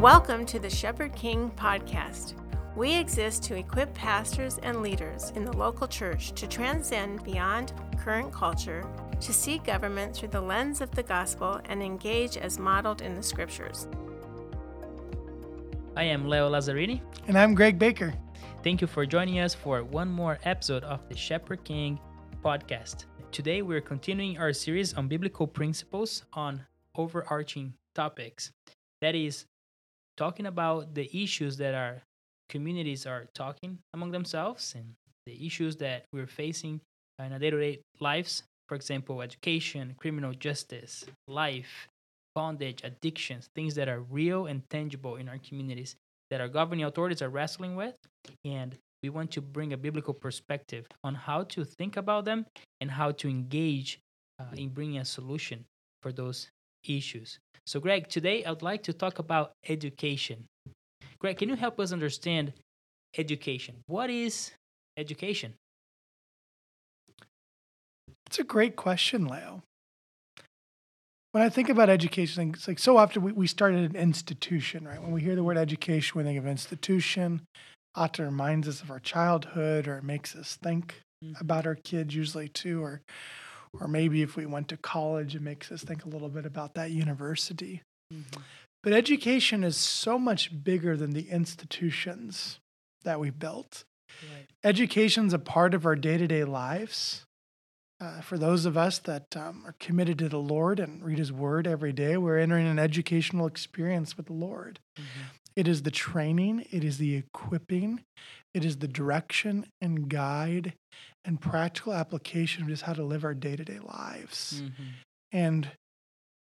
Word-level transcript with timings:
Welcome 0.00 0.46
to 0.46 0.58
the 0.58 0.70
Shepherd 0.70 1.14
King 1.14 1.50
podcast. 1.56 2.32
We 2.74 2.94
exist 2.94 3.42
to 3.42 3.56
equip 3.56 3.92
pastors 3.92 4.56
and 4.62 4.80
leaders 4.80 5.30
in 5.36 5.44
the 5.44 5.54
local 5.54 5.86
church 5.86 6.32
to 6.36 6.46
transcend 6.46 7.22
beyond 7.22 7.74
current 7.98 8.32
culture, 8.32 8.82
to 9.20 9.32
see 9.34 9.58
government 9.58 10.16
through 10.16 10.30
the 10.30 10.40
lens 10.40 10.80
of 10.80 10.90
the 10.92 11.02
gospel, 11.02 11.60
and 11.66 11.82
engage 11.82 12.38
as 12.38 12.58
modeled 12.58 13.02
in 13.02 13.14
the 13.14 13.22
scriptures. 13.22 13.88
I 15.94 16.04
am 16.04 16.26
Leo 16.26 16.50
Lazzarini. 16.50 17.02
And 17.26 17.36
I'm 17.36 17.54
Greg 17.54 17.78
Baker. 17.78 18.14
Thank 18.64 18.80
you 18.80 18.86
for 18.86 19.04
joining 19.04 19.40
us 19.40 19.54
for 19.54 19.84
one 19.84 20.08
more 20.08 20.38
episode 20.44 20.82
of 20.84 21.06
the 21.10 21.14
Shepherd 21.14 21.62
King 21.62 22.00
podcast. 22.42 23.04
Today, 23.32 23.60
we're 23.60 23.82
continuing 23.82 24.38
our 24.38 24.54
series 24.54 24.94
on 24.94 25.08
biblical 25.08 25.46
principles 25.46 26.24
on 26.32 26.64
overarching 26.96 27.74
topics. 27.94 28.50
That 29.02 29.14
is, 29.14 29.44
talking 30.20 30.46
about 30.46 30.94
the 30.94 31.08
issues 31.16 31.56
that 31.56 31.74
our 31.74 32.02
communities 32.50 33.06
are 33.06 33.24
talking 33.34 33.78
among 33.94 34.10
themselves 34.10 34.74
and 34.76 34.92
the 35.24 35.46
issues 35.46 35.76
that 35.76 36.04
we're 36.12 36.26
facing 36.26 36.78
in 37.24 37.32
our 37.32 37.38
day-to-day 37.38 37.80
lives. 38.00 38.42
For 38.68 38.74
example 38.76 39.22
education 39.22 39.96
criminal 39.98 40.32
justice 40.32 41.04
life 41.26 41.88
bondage 42.36 42.84
addictions 42.84 43.48
things 43.56 43.74
that 43.74 43.88
are 43.88 44.00
real 44.00 44.46
and 44.46 44.62
tangible 44.70 45.16
in 45.16 45.28
our 45.28 45.38
communities 45.38 45.96
that 46.30 46.40
our 46.40 46.48
governing 46.48 46.84
authorities 46.84 47.22
are 47.22 47.28
wrestling 47.28 47.74
with. 47.74 47.96
And 48.44 48.76
we 49.02 49.08
want 49.08 49.30
to 49.32 49.40
bring 49.40 49.72
a 49.72 49.76
biblical 49.76 50.14
perspective 50.14 50.86
on 51.02 51.14
how 51.14 51.44
to 51.54 51.64
think 51.64 51.96
about 51.96 52.26
them 52.26 52.46
and 52.80 52.90
how 52.90 53.10
to 53.12 53.28
engage 53.28 53.98
uh, 54.38 54.54
in 54.54 54.68
bringing 54.68 54.98
a 54.98 55.04
solution 55.04 55.64
for 56.02 56.12
those 56.12 56.48
issues 56.84 57.38
so 57.66 57.80
greg 57.80 58.08
today 58.08 58.44
i 58.44 58.50
would 58.50 58.62
like 58.62 58.82
to 58.82 58.92
talk 58.92 59.18
about 59.18 59.52
education 59.68 60.46
Greg, 61.20 61.36
can 61.36 61.50
you 61.50 61.56
help 61.56 61.78
us 61.78 61.92
understand 61.92 62.54
education? 63.18 63.76
What 63.86 64.08
is 64.08 64.52
education? 64.96 65.54
It's 68.26 68.38
a 68.38 68.44
great 68.44 68.76
question, 68.76 69.26
Leo. 69.26 69.62
When 71.32 71.44
I 71.44 71.48
think 71.48 71.68
about 71.68 71.90
education, 71.90 72.54
it's 72.54 72.66
like 72.66 72.78
so 72.78 72.96
often 72.96 73.22
we, 73.22 73.32
we 73.32 73.46
start 73.46 73.74
at 73.74 73.90
an 73.90 73.96
institution, 73.96 74.88
right? 74.88 75.00
When 75.00 75.12
we 75.12 75.20
hear 75.20 75.36
the 75.36 75.44
word 75.44 75.58
education, 75.58 76.18
we 76.18 76.24
think 76.24 76.38
of 76.38 76.46
institution. 76.46 77.42
Often 77.94 78.24
reminds 78.24 78.66
us 78.66 78.80
of 78.80 78.90
our 78.90 78.98
childhood 78.98 79.86
or 79.86 79.98
it 79.98 80.04
makes 80.04 80.34
us 80.34 80.56
think 80.62 81.02
mm-hmm. 81.22 81.34
about 81.40 81.66
our 81.66 81.74
kids 81.74 82.14
usually 82.14 82.48
too, 82.48 82.82
or 82.82 83.02
or 83.78 83.86
maybe 83.86 84.22
if 84.22 84.36
we 84.36 84.46
went 84.46 84.68
to 84.68 84.76
college, 84.76 85.34
it 85.36 85.42
makes 85.42 85.70
us 85.70 85.82
think 85.82 86.04
a 86.04 86.08
little 86.08 86.28
bit 86.28 86.46
about 86.46 86.74
that 86.74 86.90
university. 86.90 87.82
Mm-hmm. 88.12 88.40
But 88.82 88.92
education 88.92 89.62
is 89.62 89.76
so 89.76 90.18
much 90.18 90.64
bigger 90.64 90.96
than 90.96 91.10
the 91.10 91.28
institutions 91.28 92.58
that 93.04 93.20
we 93.20 93.30
built. 93.30 93.84
Right. 94.22 94.46
Education's 94.64 95.32
a 95.32 95.38
part 95.38 95.74
of 95.74 95.86
our 95.86 95.96
day 95.96 96.18
to 96.18 96.26
day 96.26 96.44
lives. 96.44 97.24
Uh, 98.00 98.22
for 98.22 98.38
those 98.38 98.64
of 98.64 98.78
us 98.78 98.98
that 99.00 99.36
um, 99.36 99.62
are 99.66 99.74
committed 99.78 100.18
to 100.18 100.28
the 100.28 100.38
Lord 100.38 100.80
and 100.80 101.04
read 101.04 101.18
His 101.18 101.30
Word 101.30 101.66
every 101.66 101.92
day, 101.92 102.16
we're 102.16 102.38
entering 102.38 102.66
an 102.66 102.78
educational 102.78 103.46
experience 103.46 104.16
with 104.16 104.26
the 104.26 104.32
Lord. 104.32 104.78
Mm-hmm. 104.98 105.20
It 105.54 105.68
is 105.68 105.82
the 105.82 105.90
training, 105.90 106.64
it 106.70 106.82
is 106.82 106.96
the 106.96 107.16
equipping, 107.16 108.00
it 108.54 108.64
is 108.64 108.78
the 108.78 108.88
direction 108.88 109.66
and 109.82 110.08
guide 110.08 110.72
and 111.24 111.40
practical 111.40 111.92
application 111.92 112.62
of 112.62 112.68
just 112.68 112.82
how 112.82 112.92
to 112.92 113.04
live 113.04 113.24
our 113.24 113.34
day 113.34 113.56
to 113.56 113.64
day 113.64 113.78
lives. 113.78 114.62
Mm-hmm. 114.62 114.82
And 115.32 115.70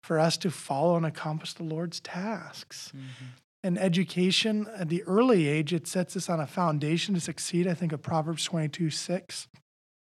for 0.03 0.20
us 0.20 0.38
to 0.38 0.50
follow 0.50 0.95
and 0.95 1.06
accomplish 1.06 1.53
the 1.53 1.64
Lord's 1.64 2.00
tasks. 2.00 2.92
Mm-hmm. 2.95 3.25
And 3.64 3.78
education 3.78 4.67
at 4.78 4.88
the 4.88 5.03
early 5.03 5.48
age, 5.48 5.73
it 5.73 5.88
sets 5.88 6.16
us 6.16 6.30
on 6.30 6.39
a 6.39 6.48
foundation 6.48 7.16
to 7.16 7.20
succeed. 7.20 7.67
I 7.67 7.73
think 7.73 7.92
of 7.92 8.02
Proverbs 8.02 8.45
22 8.45 8.89
6. 8.89 9.48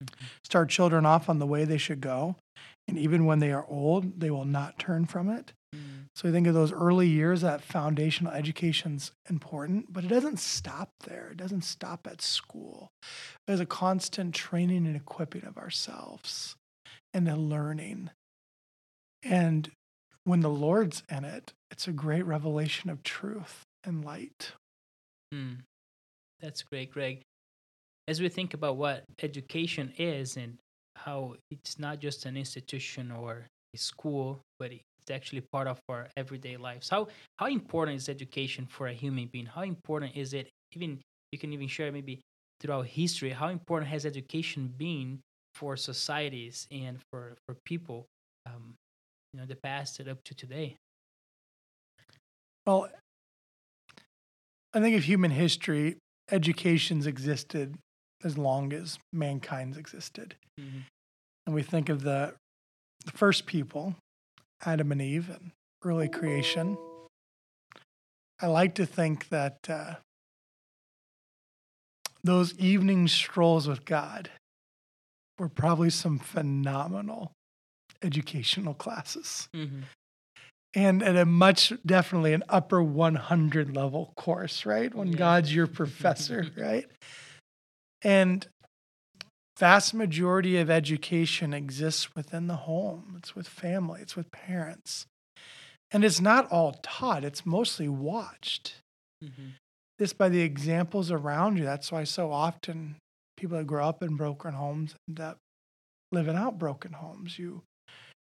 Mm-hmm. 0.02 0.24
Start 0.42 0.70
children 0.70 1.06
off 1.06 1.28
on 1.28 1.38
the 1.38 1.46
way 1.46 1.64
they 1.64 1.78
should 1.78 2.00
go. 2.00 2.36
And 2.88 2.98
even 2.98 3.24
when 3.24 3.38
they 3.38 3.52
are 3.52 3.66
old, 3.68 4.20
they 4.20 4.30
will 4.30 4.44
not 4.44 4.78
turn 4.78 5.04
from 5.04 5.28
it. 5.28 5.52
Mm-hmm. 5.74 6.02
So 6.14 6.28
I 6.28 6.32
think 6.32 6.46
of 6.46 6.54
those 6.54 6.72
early 6.72 7.08
years, 7.08 7.40
that 7.40 7.62
foundational 7.62 8.32
education's 8.32 9.12
important, 9.28 9.92
but 9.92 10.04
it 10.04 10.08
doesn't 10.08 10.38
stop 10.38 10.90
there. 11.04 11.30
It 11.32 11.36
doesn't 11.36 11.64
stop 11.64 12.06
at 12.06 12.22
school. 12.22 12.88
There's 13.46 13.60
a 13.60 13.66
constant 13.66 14.34
training 14.34 14.86
and 14.86 14.96
equipping 14.96 15.44
of 15.44 15.58
ourselves 15.58 16.54
and 17.12 17.28
a 17.28 17.36
learning. 17.36 18.10
And 19.22 19.70
when 20.24 20.40
the 20.40 20.50
Lord's 20.50 21.02
in 21.10 21.24
it, 21.24 21.52
it's 21.70 21.88
a 21.88 21.92
great 21.92 22.24
revelation 22.24 22.90
of 22.90 23.02
truth 23.02 23.62
and 23.82 24.04
light. 24.04 24.52
Hmm. 25.32 25.54
That's 26.40 26.62
great, 26.62 26.92
Greg. 26.92 27.22
As 28.06 28.20
we 28.20 28.28
think 28.28 28.54
about 28.54 28.76
what 28.76 29.04
education 29.22 29.92
is 29.98 30.36
and 30.36 30.58
how 30.96 31.36
it's 31.50 31.78
not 31.78 32.00
just 32.00 32.26
an 32.26 32.36
institution 32.36 33.10
or 33.10 33.46
a 33.74 33.78
school, 33.78 34.40
but 34.58 34.70
it's 35.06 35.14
actually 35.14 35.42
part 35.52 35.66
of 35.66 35.78
our 35.88 36.08
everyday 36.16 36.56
lives. 36.56 36.88
How 36.88 37.08
how 37.38 37.46
important 37.46 37.96
is 37.96 38.08
education 38.08 38.66
for 38.66 38.88
a 38.88 38.92
human 38.92 39.28
being? 39.32 39.46
How 39.46 39.62
important 39.62 40.16
is 40.16 40.34
it? 40.34 40.48
Even 40.74 41.00
you 41.32 41.38
can 41.38 41.52
even 41.52 41.68
share 41.68 41.92
maybe 41.92 42.20
throughout 42.60 42.86
history. 42.86 43.30
How 43.30 43.48
important 43.48 43.90
has 43.90 44.06
education 44.06 44.72
been 44.76 45.20
for 45.54 45.76
societies 45.76 46.66
and 46.70 46.98
for 47.10 47.36
for 47.46 47.56
people? 47.64 48.06
Um, 48.46 48.74
you 49.34 49.40
know 49.40 49.46
the 49.46 49.56
past 49.56 49.98
and 49.98 50.08
up 50.08 50.22
to 50.24 50.34
today 50.34 50.76
well 52.66 52.88
i 54.72 54.80
think 54.80 54.96
of 54.96 55.04
human 55.04 55.32
history 55.32 55.96
education's 56.30 57.06
existed 57.06 57.74
as 58.22 58.38
long 58.38 58.72
as 58.72 58.98
mankind's 59.12 59.76
existed 59.76 60.36
mm-hmm. 60.58 60.78
and 61.46 61.54
we 61.54 61.62
think 61.62 61.88
of 61.88 62.02
the, 62.02 62.32
the 63.04 63.12
first 63.12 63.44
people 63.44 63.96
adam 64.64 64.92
and 64.92 65.02
eve 65.02 65.28
and 65.28 65.52
early 65.84 66.08
creation 66.08 66.76
i 68.40 68.46
like 68.46 68.74
to 68.74 68.86
think 68.86 69.28
that 69.28 69.58
uh, 69.68 69.94
those 72.22 72.54
evening 72.58 73.06
strolls 73.06 73.68
with 73.68 73.84
god 73.84 74.30
were 75.38 75.48
probably 75.48 75.90
some 75.90 76.18
phenomenal 76.18 77.32
educational 78.04 78.74
classes. 78.74 79.48
Mm-hmm. 79.54 79.80
And 80.76 81.02
at 81.02 81.16
a 81.16 81.24
much 81.24 81.72
definitely 81.86 82.32
an 82.32 82.42
upper 82.48 82.82
100 82.82 83.74
level 83.74 84.12
course, 84.16 84.66
right? 84.66 84.92
When 84.94 85.08
yeah. 85.08 85.18
God's 85.18 85.54
your 85.54 85.66
professor, 85.80 86.46
right? 86.56 86.86
And 88.02 88.46
vast 89.58 89.94
majority 89.94 90.58
of 90.58 90.70
education 90.70 91.52
exists 91.52 92.14
within 92.14 92.46
the 92.46 92.56
home. 92.56 93.14
It's 93.18 93.36
with 93.36 93.48
family, 93.48 94.00
it's 94.02 94.16
with 94.16 94.30
parents. 94.30 95.06
And 95.90 96.04
it's 96.04 96.20
not 96.20 96.50
all 96.50 96.76
taught, 96.82 97.24
it's 97.24 97.46
mostly 97.46 97.88
watched. 97.88 98.76
Mm-hmm. 99.22 99.50
This 99.98 100.12
by 100.12 100.28
the 100.28 100.40
examples 100.40 101.10
around 101.10 101.56
you. 101.56 101.64
That's 101.64 101.92
why 101.92 102.04
so 102.04 102.32
often 102.32 102.96
people 103.36 103.58
that 103.58 103.66
grow 103.66 103.86
up 103.88 104.02
in 104.02 104.16
broken 104.16 104.54
homes 104.54 104.94
end 105.08 105.20
up 105.20 105.38
living 106.10 106.36
out 106.36 106.58
broken 106.58 106.92
homes. 106.92 107.38
You 107.38 107.62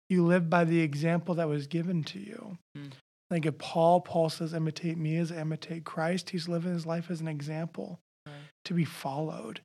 you 0.09 0.25
live 0.25 0.51
by 0.51 0.65
the 0.65 0.81
example 0.81 1.37
that 1.37 1.49
was 1.49 1.67
given 1.67 2.03
to 2.05 2.19
you. 2.19 2.59
Mm. 2.77 2.93
Like 3.31 3.47
if 3.47 3.59
Paul, 3.59 4.01
Paul 4.01 4.29
says, 4.29 4.53
imitate 4.53 4.99
me 4.99 5.17
as 5.17 5.31
I 5.31 5.37
imitate 5.37 5.85
Christ. 5.85 6.31
He's 6.31 6.49
living 6.49 6.73
his 6.73 6.85
life 6.85 7.11
as 7.11 7.21
an 7.21 7.29
example 7.29 8.01
right. 8.27 8.35
to 8.65 8.75
be 8.75 8.85
followed. 8.85 9.61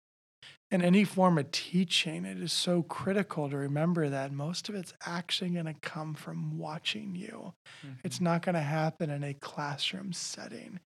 In 0.75 0.81
any 0.81 1.03
form 1.03 1.37
of 1.37 1.51
teaching, 1.51 2.25
it 2.25 2.37
is 2.37 2.51
so 2.51 2.83
critical 2.83 3.49
to 3.49 3.57
remember 3.57 4.09
that 4.09 4.31
most 4.31 4.69
of 4.69 4.75
it's 4.75 4.93
actually 5.05 5.51
going 5.51 5.65
to 5.65 5.75
come 5.81 6.13
from 6.13 6.57
watching 6.57 7.15
you. 7.15 7.53
Mm-hmm. 7.85 7.95
It's 8.03 8.19
not 8.19 8.41
going 8.41 8.55
to 8.55 8.61
happen 8.61 9.09
in 9.09 9.23
a 9.23 9.33
classroom 9.33 10.13
setting. 10.13 10.79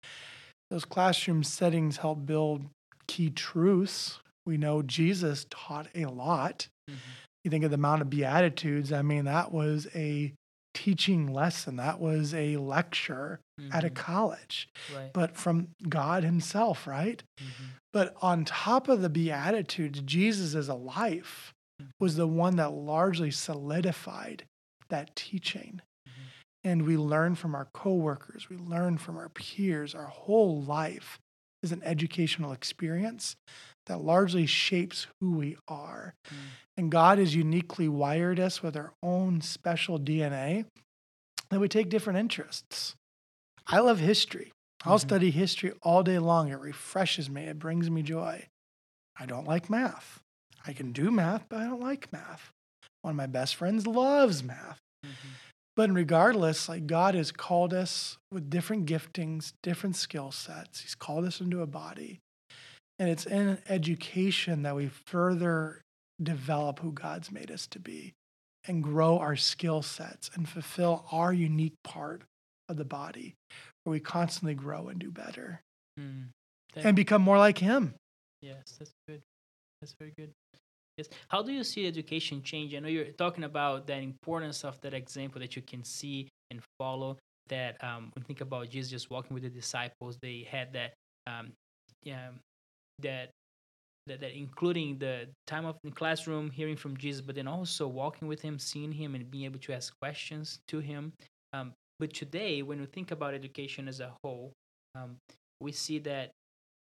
Those 0.71 0.85
classroom 0.85 1.43
settings 1.43 1.97
help 1.97 2.27
build 2.27 2.67
key 3.07 3.31
truths. 3.31 4.21
We 4.45 4.59
know 4.59 4.83
Jesus 4.83 5.47
taught 5.51 5.89
a 5.95 6.05
lot. 6.07 6.69
Mm-hmm 6.89 6.99
you 7.49 7.51
think 7.51 7.65
of 7.65 7.71
the 7.71 7.79
Mount 7.79 8.03
of 8.03 8.11
Beatitudes, 8.11 8.93
I 8.93 9.01
mean, 9.01 9.25
that 9.25 9.53
was 9.53 9.87
a 9.95 10.35
teaching 10.75 11.33
lesson, 11.33 11.77
that 11.77 11.99
was 11.99 12.35
a 12.35 12.59
lecture 12.59 13.41
mm-hmm. 13.59 13.73
at 13.73 13.85
a 13.85 13.87
mm-hmm. 13.87 13.95
college, 13.95 14.69
right. 14.95 15.11
but 15.15 15.35
from 15.37 15.69
God 15.89 16.25
Himself, 16.25 16.87
right? 16.87 17.23
But 17.93 18.15
on 18.21 18.45
top 18.45 18.89
of 18.89 19.01
the 19.01 19.09
Beatitudes, 19.09 20.01
Jesus 20.01 20.55
as 20.55 20.69
a 20.69 20.75
life 20.75 21.55
mm-hmm. 21.81 21.91
was 22.01 22.17
the 22.17 22.27
one 22.27 22.57
that 22.57 22.73
largely 22.73 23.31
solidified 23.31 24.45
that 24.89 25.17
teaching. 25.17 25.81
Mm-hmm. 26.07 26.23
And 26.65 26.87
we 26.87 26.97
learn 26.97 27.35
from 27.35 27.55
our 27.55 27.69
coworkers, 27.73 28.49
we 28.51 28.57
learn 28.57 28.99
from 28.99 29.17
our 29.17 29.29
peers, 29.29 29.95
our 29.95 30.07
whole 30.07 30.61
life 30.63 31.19
is 31.63 31.73
an 31.73 31.83
educational 31.85 32.53
experience 32.53 33.37
that 33.87 34.01
largely 34.01 34.47
shapes 34.47 35.07
who 35.21 35.33
we 35.33 35.57
are. 35.67 36.15
Mm. 36.29 36.37
And 36.77 36.91
God 36.91 37.19
has 37.19 37.35
uniquely 37.35 37.89
wired 37.89 38.39
us 38.39 38.63
with 38.63 38.77
our 38.77 38.93
own 39.03 39.41
special 39.41 39.99
DNA 39.99 40.67
that 41.51 41.61
we 41.61 41.69
take 41.69 41.89
different 41.89 42.19
interests. 42.19 42.95
I 43.67 43.81
love 43.81 43.99
history. 43.99 44.53
I'll 44.85 44.99
Mhm. 44.99 45.01
study 45.01 45.31
history 45.31 45.73
all 45.83 46.03
day 46.03 46.19
long. 46.19 46.49
It 46.51 46.61
refreshes 46.61 47.29
me, 47.29 47.45
it 47.45 47.59
brings 47.59 47.91
me 47.91 48.03
joy. 48.03 48.49
I 49.17 49.27
don't 49.27 49.47
like 49.47 49.71
math. 49.71 50.21
I 50.67 50.73
can 50.73 50.93
do 50.93 51.11
math, 51.11 51.49
but 51.49 51.61
I 51.61 51.65
don't 51.67 51.81
like 51.81 52.13
math. 52.13 52.51
One 53.03 53.13
of 53.13 53.17
my 53.17 53.27
best 53.27 53.57
friends 53.57 53.87
loves 53.87 54.43
math. 54.43 54.79
Mhm. 55.05 55.39
But 55.77 55.91
regardless, 55.93 56.69
like 56.69 56.87
God 56.87 57.15
has 57.15 57.31
called 57.33 57.73
us 57.73 58.19
with 58.33 58.51
different 58.51 58.87
giftings, 58.87 59.53
different 59.63 59.97
skill 59.97 60.33
sets. 60.33 60.81
He's 60.81 60.95
called 60.97 61.25
us 61.25 61.41
into 61.41 61.63
a 61.63 61.67
body. 61.67 62.21
And 62.99 63.09
it's 63.09 63.27
in 63.27 63.63
education 63.69 64.63
that 64.63 64.75
we 64.75 64.89
further 65.07 65.83
develop 66.21 66.81
who 66.81 66.93
God's 66.93 67.31
made 67.31 67.51
us 67.51 67.67
to 67.69 67.79
be 67.79 68.15
and 68.67 68.83
grow 68.83 69.19
our 69.19 69.37
skill 69.37 69.83
sets 69.83 70.31
and 70.35 70.49
fulfill 70.49 71.07
our 71.13 71.33
unique 71.33 71.77
part 71.85 72.23
of 72.69 72.77
the 72.77 72.85
body 72.85 73.35
where 73.85 73.93
we 73.93 74.01
constantly 74.01 74.55
grow 74.55 74.89
and 74.89 74.99
do 74.99 75.11
better 75.11 75.61
Mm. 75.99 76.29
and 76.77 76.95
become 76.95 77.23
more 77.23 77.39
like 77.39 77.59
Him. 77.59 77.95
Yes, 78.41 78.63
that's 78.79 78.93
good. 79.09 79.21
That's 79.81 79.95
very 79.99 80.13
good. 80.17 80.31
Yes. 80.97 81.09
How 81.29 81.43
do 81.43 81.53
you 81.53 81.65
see 81.65 81.87
education 81.87 82.43
change? 82.43 82.75
I 82.75 82.79
know 82.81 82.89
you're 82.89 83.07
talking 83.13 83.45
about 83.45 83.87
that 83.87 84.03
importance 84.03 84.65
of 84.65 84.81
that 84.83 84.95
example 84.95 85.41
that 85.41 85.57
you 85.57 85.63
can 85.63 85.85
see 85.85 86.29
and 86.51 86.61
follow. 86.79 87.19
That 87.49 87.83
um, 87.83 88.11
when 88.15 88.25
think 88.25 88.41
about 88.43 88.69
Jesus 88.69 88.91
just 88.91 89.11
walking 89.11 89.35
with 89.35 89.43
the 89.43 89.49
disciples, 89.49 90.19
they 90.21 90.47
had 90.51 90.73
that, 90.75 90.95
um, 91.27 91.53
yeah, 92.03 92.29
that, 93.01 93.31
that, 94.07 94.21
that 94.21 94.37
including 94.37 94.99
the 94.99 95.29
time 95.47 95.65
of 95.65 95.77
the 95.83 95.91
classroom, 95.91 96.51
hearing 96.51 96.77
from 96.77 96.97
Jesus, 96.97 97.23
but 97.23 97.35
then 97.37 97.49
also 97.49 97.89
walking 97.89 98.29
with 98.29 98.43
him, 98.43 98.59
seeing 98.59 98.93
him, 98.93 99.15
and 99.15 99.31
being 99.31 99.45
able 99.47 99.59
to 99.61 99.73
ask 99.73 99.95
questions 100.01 100.59
to 100.69 100.81
him. 100.81 101.13
Um, 101.55 101.73
but 101.99 102.13
today, 102.13 102.63
when 102.63 102.81
we 102.81 102.87
think 102.87 103.11
about 103.11 103.35
education 103.35 103.89
as 103.89 104.01
a 104.01 104.13
whole, 104.23 104.53
um, 104.95 105.17
we 105.61 105.73
see 105.73 105.99
that 106.01 106.31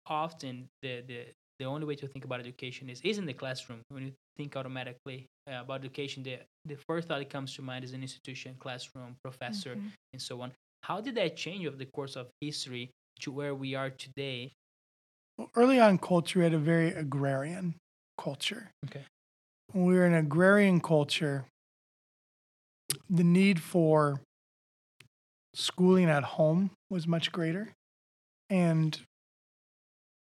often 0.07 0.67
the, 0.81 1.01
the 1.07 1.25
the 1.59 1.65
only 1.65 1.85
way 1.85 1.95
to 1.95 2.07
think 2.07 2.25
about 2.25 2.39
education 2.39 2.89
is 2.89 3.01
is 3.01 3.17
in 3.17 3.25
the 3.25 3.33
classroom. 3.33 3.81
When 3.89 4.03
you 4.07 4.13
think 4.37 4.55
automatically 4.55 5.25
uh, 5.49 5.61
about 5.61 5.79
education, 5.81 6.23
the 6.23 6.39
the 6.65 6.75
first 6.87 7.07
thought 7.07 7.19
that 7.19 7.29
comes 7.29 7.55
to 7.55 7.61
mind 7.61 7.83
is 7.85 7.93
an 7.93 8.01
institution, 8.01 8.55
classroom, 8.59 9.15
professor, 9.23 9.75
Mhm. 9.75 9.91
and 10.13 10.21
so 10.21 10.41
on. 10.41 10.51
How 10.83 11.01
did 11.01 11.15
that 11.15 11.35
change 11.37 11.65
over 11.65 11.77
the 11.77 11.85
course 11.87 12.15
of 12.15 12.29
history 12.41 12.91
to 13.21 13.31
where 13.31 13.55
we 13.55 13.73
are 13.75 13.89
today? 13.89 14.53
Well, 15.37 15.49
early 15.55 15.79
on 15.79 15.97
culture, 15.97 16.39
we 16.39 16.43
had 16.43 16.53
a 16.53 16.59
very 16.59 16.89
agrarian 16.89 17.75
culture. 18.17 18.71
Okay. 18.85 19.03
When 19.71 19.85
we 19.85 19.95
were 19.95 20.05
in 20.05 20.13
an 20.13 20.25
agrarian 20.25 20.79
culture, 20.79 21.45
the 23.09 23.23
need 23.23 23.61
for 23.61 24.21
schooling 25.55 26.09
at 26.09 26.23
home 26.23 26.71
was 26.89 27.07
much 27.07 27.31
greater. 27.31 27.73
And 28.49 28.99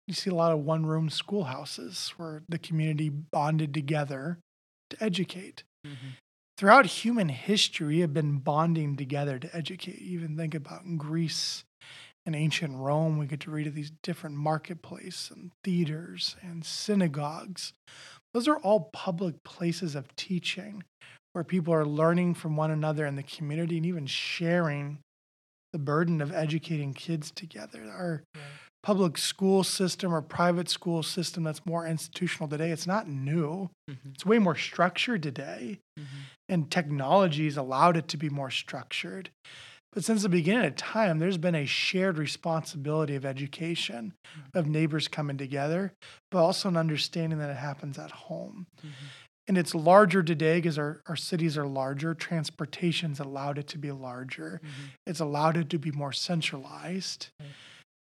you 0.06 0.14
see 0.14 0.30
a 0.30 0.34
lot 0.34 0.52
of 0.52 0.60
one 0.60 0.86
room 0.86 1.10
schoolhouses 1.10 2.14
where 2.16 2.42
the 2.48 2.58
community 2.58 3.08
bonded 3.08 3.74
together 3.74 4.38
to 4.90 5.02
educate. 5.02 5.64
Mm-hmm. 5.86 6.08
Throughout 6.56 6.86
human 6.86 7.30
history, 7.30 7.86
we 7.86 8.00
have 8.00 8.14
been 8.14 8.38
bonding 8.38 8.96
together 8.96 9.38
to 9.38 9.56
educate. 9.56 10.00
You 10.00 10.18
even 10.18 10.36
think 10.36 10.54
about 10.54 10.84
in 10.84 10.96
Greece 10.96 11.64
and 12.26 12.34
ancient 12.34 12.76
Rome, 12.76 13.18
we 13.18 13.26
get 13.26 13.40
to 13.40 13.50
read 13.50 13.66
of 13.66 13.74
these 13.74 13.92
different 14.02 14.36
marketplace 14.36 15.30
and 15.34 15.50
theaters 15.62 16.36
and 16.42 16.64
synagogues. 16.64 17.72
Those 18.32 18.48
are 18.48 18.56
all 18.58 18.88
public 18.92 19.42
places 19.44 19.94
of 19.94 20.14
teaching 20.16 20.84
where 21.32 21.44
people 21.44 21.74
are 21.74 21.84
learning 21.84 22.34
from 22.34 22.56
one 22.56 22.70
another 22.70 23.04
in 23.04 23.16
the 23.16 23.22
community 23.22 23.76
and 23.76 23.86
even 23.86 24.06
sharing 24.06 25.00
the 25.74 25.78
burden 25.80 26.20
of 26.20 26.32
educating 26.32 26.94
kids 26.94 27.32
together. 27.32 27.82
Our 27.90 28.22
Right. 28.36 28.42
public 28.84 29.18
school 29.18 29.64
system 29.64 30.14
or 30.14 30.22
private 30.22 30.68
school 30.68 31.02
system 31.02 31.42
that's 31.42 31.66
more 31.66 31.84
institutional 31.84 32.48
today, 32.48 32.70
it's 32.70 32.86
not 32.86 33.08
new. 33.08 33.70
Mm-hmm. 33.90 34.10
It's 34.14 34.24
way 34.24 34.38
more 34.38 34.54
structured 34.56 35.22
today 35.24 35.80
Mm-hmm. 35.98 36.16
and 36.48 36.70
technology's 36.70 37.56
allowed 37.56 37.96
it 37.96 38.06
to 38.08 38.16
be 38.16 38.28
more 38.28 38.50
structured. 38.50 39.30
But 39.92 40.02
since 40.04 40.22
the 40.22 40.28
beginning 40.28 40.66
of 40.66 40.74
time, 40.76 41.18
there's 41.20 41.38
been 41.38 41.54
a 41.54 41.66
shared 41.66 42.18
responsibility 42.18 43.14
of 43.14 43.24
education, 43.24 44.12
of 44.52 44.66
neighbors 44.66 45.06
coming 45.08 45.36
together, 45.38 45.92
but 46.32 46.38
also 46.38 46.68
an 46.68 46.76
understanding 46.76 47.38
that 47.38 47.50
it 47.50 47.56
happens 47.56 47.96
at 47.98 48.10
home. 48.10 48.66
Mm-hmm. 49.44 49.50
And 49.50 49.58
it's 49.58 49.74
larger 49.74 50.22
today 50.22 50.58
because 50.58 50.78
our, 50.78 51.02
our 51.06 51.16
cities 51.16 51.58
are 51.58 51.66
larger. 51.66 52.14
Transportation's 52.14 53.20
allowed 53.20 53.58
it 53.58 53.68
to 53.68 53.78
be 53.78 53.92
larger. 53.92 54.60
Mm-hmm. 54.62 54.84
It's 55.06 55.20
allowed 55.20 55.56
it 55.56 55.70
to 55.70 55.78
be 55.78 55.90
more 55.90 56.12
centralized. 56.12 57.28
Right. 57.38 57.48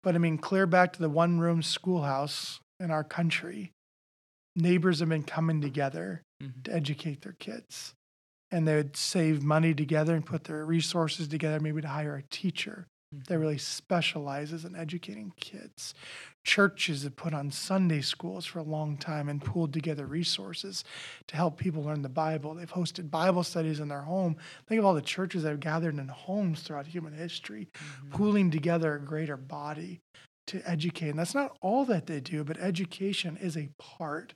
But 0.02 0.14
I 0.14 0.18
mean, 0.18 0.38
clear 0.38 0.66
back 0.66 0.92
to 0.94 1.00
the 1.00 1.10
one 1.10 1.40
room 1.40 1.62
schoolhouse 1.62 2.60
in 2.78 2.90
our 2.90 3.04
country, 3.04 3.72
neighbors 4.56 5.00
have 5.00 5.08
been 5.08 5.24
coming 5.24 5.60
together 5.60 6.22
Mm-hmm. 6.42 6.62
to 6.62 6.74
educate 6.74 7.20
their 7.20 7.36
kids. 7.38 7.92
And 8.50 8.66
they 8.66 8.74
would 8.74 8.96
save 8.96 9.42
money 9.42 9.74
together 9.74 10.14
and 10.14 10.24
put 10.24 10.44
their 10.44 10.64
resources 10.64 11.28
together, 11.28 11.60
maybe 11.60 11.82
to 11.82 11.88
hire 11.88 12.16
a 12.16 12.22
teacher 12.34 12.86
that 13.12 13.38
really 13.38 13.58
specializes 13.58 14.64
in 14.64 14.76
educating 14.76 15.32
kids. 15.36 15.94
Churches 16.44 17.02
have 17.02 17.16
put 17.16 17.34
on 17.34 17.50
Sunday 17.50 18.00
schools 18.00 18.46
for 18.46 18.60
a 18.60 18.64
long 18.64 18.96
time 18.96 19.28
and 19.28 19.44
pooled 19.44 19.72
together 19.72 20.06
resources 20.06 20.84
to 21.26 21.36
help 21.36 21.58
people 21.58 21.82
learn 21.82 22.02
the 22.02 22.08
Bible. 22.08 22.54
They've 22.54 22.70
hosted 22.72 23.10
Bible 23.10 23.42
studies 23.42 23.80
in 23.80 23.88
their 23.88 24.02
home. 24.02 24.36
Think 24.68 24.78
of 24.78 24.84
all 24.84 24.94
the 24.94 25.02
churches 25.02 25.42
that 25.42 25.50
have 25.50 25.60
gathered 25.60 25.98
in 25.98 26.06
homes 26.08 26.62
throughout 26.62 26.86
human 26.86 27.12
history, 27.12 27.68
Mm-hmm. 27.74 28.10
pooling 28.10 28.50
together 28.50 28.94
a 28.94 29.00
greater 29.00 29.36
body 29.36 30.00
to 30.46 30.62
educate. 30.68 31.10
And 31.10 31.18
that's 31.18 31.34
not 31.34 31.56
all 31.60 31.84
that 31.86 32.06
they 32.06 32.20
do, 32.20 32.44
but 32.44 32.58
education 32.58 33.36
is 33.36 33.56
a 33.56 33.68
part 33.78 34.34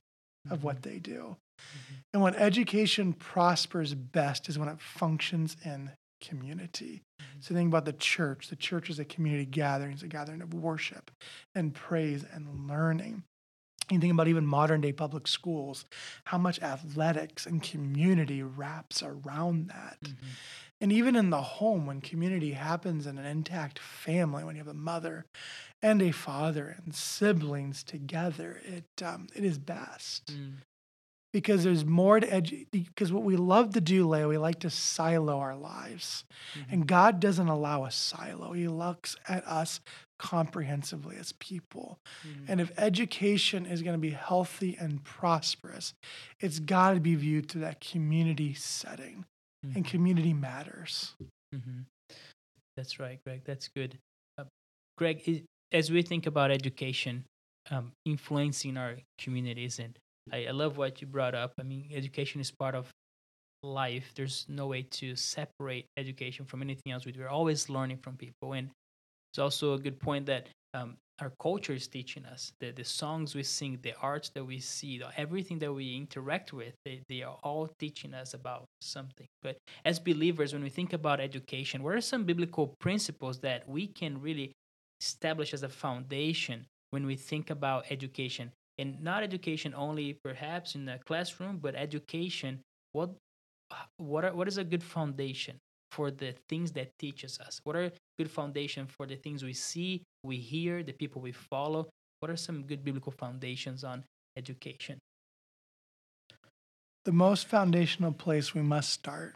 of 0.50 0.62
what 0.62 0.82
they 0.82 0.98
do. 0.98 1.36
Mhm. 1.58 1.96
And 2.12 2.22
when 2.22 2.34
education 2.34 3.12
prospers 3.12 3.94
best 3.94 4.48
is 4.48 4.58
when 4.58 4.68
it 4.68 4.80
functions 4.80 5.56
in 5.64 5.92
community. 6.28 7.02
So 7.40 7.54
think 7.54 7.68
about 7.68 7.84
the 7.84 7.92
church. 7.92 8.48
The 8.48 8.56
church 8.56 8.88
is 8.90 8.98
a 8.98 9.04
community 9.04 9.44
gathering, 9.46 9.92
it's 9.92 10.02
a 10.02 10.08
gathering 10.08 10.42
of 10.42 10.54
worship 10.54 11.10
and 11.54 11.74
praise 11.74 12.24
and 12.32 12.68
learning. 12.68 13.24
You 13.90 14.00
think 14.00 14.14
about 14.14 14.28
even 14.28 14.46
modern 14.46 14.80
day 14.80 14.92
public 14.92 15.28
schools, 15.28 15.84
how 16.24 16.38
much 16.38 16.62
athletics 16.62 17.44
and 17.44 17.62
community 17.62 18.42
wraps 18.42 19.02
around 19.02 19.68
that. 19.68 19.98
Mhm. 20.00 20.14
And 20.80 20.92
even 20.92 21.16
in 21.16 21.30
the 21.30 21.42
home, 21.42 21.86
when 21.86 22.00
community 22.00 22.52
happens 22.52 23.06
in 23.06 23.18
an 23.18 23.26
intact 23.26 23.78
family, 23.78 24.42
when 24.42 24.56
you 24.56 24.60
have 24.60 24.68
a 24.68 24.74
mother 24.74 25.26
and 25.82 26.00
a 26.00 26.12
father 26.12 26.76
and 26.82 26.94
siblings 26.94 27.84
together, 27.84 28.60
it 28.64 29.02
um, 29.02 29.28
it 29.34 29.44
is 29.44 29.58
best 29.58 30.32
Mm. 30.32 30.54
Because 31.34 31.64
there's 31.64 31.84
more 31.84 32.20
to 32.20 32.26
edu- 32.28 32.64
because 32.70 33.12
what 33.12 33.24
we 33.24 33.36
love 33.36 33.72
to 33.74 33.80
do 33.80 34.08
Leo, 34.08 34.28
we 34.28 34.38
like 34.38 34.60
to 34.60 34.70
silo 34.70 35.38
our 35.40 35.56
lives 35.56 36.24
Mhm. 36.56 36.72
and 36.72 36.86
god 36.86 37.18
doesn't 37.20 37.48
allow 37.48 37.84
a 37.84 37.90
silo 37.90 38.52
he 38.52 38.68
looks 38.68 39.16
at 39.28 39.44
us 39.46 39.80
comprehensively 40.18 41.16
as 41.16 41.32
people 41.32 41.98
Mhm. 42.24 42.44
and 42.48 42.60
if 42.60 42.70
education 42.78 43.66
is 43.66 43.82
going 43.82 43.94
to 43.94 44.00
be 44.00 44.10
healthy 44.10 44.76
and 44.78 45.02
prosperous 45.04 45.92
it's 46.40 46.60
got 46.60 46.94
to 46.94 47.00
be 47.00 47.14
viewed 47.16 47.48
through 47.50 47.62
that 47.62 47.80
community 47.80 48.54
setting 48.54 49.24
and 49.64 49.84
Mhm. 49.84 49.90
community 49.90 50.32
matters 50.32 51.14
hmm 51.52 51.80
That's 52.76 52.98
right, 52.98 53.20
Greg. 53.24 53.42
That's 53.44 53.68
good. 53.68 53.98
Uh, 54.36 54.44
Greg, 54.98 55.22
i 55.28 55.42
as 55.72 55.90
we 55.90 56.02
think 56.02 56.26
about 56.26 56.50
education 56.50 57.24
um, 57.70 57.92
influencing 58.04 58.76
our 58.76 58.96
communities, 59.18 59.78
and 59.78 59.96
I, 60.32 60.46
I 60.46 60.50
love 60.50 60.76
what 60.76 61.00
you 61.00 61.06
brought 61.06 61.34
up. 61.34 61.52
I 61.58 61.62
mean, 61.62 61.90
education 61.92 62.40
is 62.40 62.50
part 62.50 62.74
of 62.74 62.90
life. 63.62 64.12
There's 64.14 64.46
no 64.48 64.66
way 64.66 64.82
to 64.82 65.16
separate 65.16 65.86
education 65.96 66.44
from 66.44 66.62
anything 66.62 66.92
else. 66.92 67.04
We're 67.06 67.28
always 67.28 67.68
learning 67.68 67.98
from 67.98 68.16
people, 68.16 68.52
and 68.52 68.70
it's 69.32 69.38
also 69.38 69.74
a 69.74 69.78
good 69.78 69.98
point 69.98 70.26
that 70.26 70.48
um, 70.74 70.96
our 71.20 71.32
culture 71.40 71.72
is 71.72 71.86
teaching 71.86 72.24
us. 72.24 72.52
The 72.60 72.72
the 72.72 72.84
songs 72.84 73.34
we 73.34 73.42
sing, 73.42 73.78
the 73.82 73.94
arts 74.00 74.30
that 74.34 74.44
we 74.44 74.60
see, 74.60 74.98
the, 74.98 75.08
everything 75.16 75.58
that 75.60 75.72
we 75.72 75.96
interact 75.96 76.52
with, 76.52 76.74
they, 76.84 77.02
they 77.08 77.22
are 77.22 77.38
all 77.42 77.68
teaching 77.78 78.14
us 78.14 78.34
about 78.34 78.64
something. 78.80 79.26
But 79.42 79.56
as 79.84 79.98
believers, 79.98 80.52
when 80.52 80.62
we 80.62 80.70
think 80.70 80.92
about 80.92 81.20
education, 81.20 81.82
what 81.82 81.94
are 81.94 82.00
some 82.00 82.24
biblical 82.24 82.74
principles 82.80 83.38
that 83.40 83.68
we 83.68 83.86
can 83.86 84.20
really 84.20 84.52
establish 85.00 85.54
as 85.54 85.62
a 85.62 85.68
foundation 85.68 86.66
when 86.90 87.06
we 87.06 87.16
think 87.16 87.50
about 87.50 87.84
education? 87.90 88.50
And 88.78 89.00
not 89.02 89.22
education 89.22 89.72
only 89.76 90.18
perhaps 90.24 90.74
in 90.74 90.84
the 90.84 90.98
classroom, 91.06 91.58
but 91.58 91.74
education. 91.74 92.60
What 92.92 93.10
what 93.98 94.24
are, 94.24 94.34
what 94.34 94.48
is 94.48 94.58
a 94.58 94.64
good 94.64 94.82
foundation 94.82 95.58
for 95.90 96.10
the 96.10 96.34
things 96.48 96.72
that 96.72 96.90
teaches 96.98 97.38
us? 97.40 97.60
What 97.64 97.76
are 97.76 97.90
good 98.18 98.30
foundation 98.30 98.86
for 98.86 99.06
the 99.06 99.16
things 99.16 99.42
we 99.42 99.52
see, 99.52 100.02
we 100.22 100.36
hear, 100.36 100.82
the 100.82 100.92
people 100.92 101.22
we 101.22 101.32
follow? 101.32 101.88
What 102.20 102.30
are 102.30 102.36
some 102.36 102.62
good 102.64 102.84
biblical 102.84 103.12
foundations 103.12 103.84
on 103.84 104.04
education? 104.36 104.98
the 107.04 107.12
most 107.12 107.46
foundational 107.46 108.12
place 108.12 108.54
we 108.54 108.62
must 108.62 108.90
start 108.90 109.34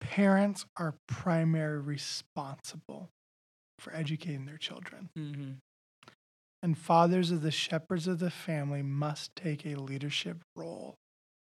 parents 0.00 0.66
are 0.76 0.94
primary 1.06 1.78
responsible 1.78 3.08
for 3.78 3.94
educating 3.94 4.46
their 4.46 4.58
children. 4.58 5.08
Mm-hmm. 5.16 5.52
And 6.62 6.78
fathers 6.78 7.30
of 7.30 7.42
the 7.42 7.50
shepherds 7.50 8.06
of 8.06 8.20
the 8.20 8.30
family 8.30 8.82
must 8.82 9.34
take 9.34 9.66
a 9.66 9.74
leadership 9.74 10.38
role 10.54 10.94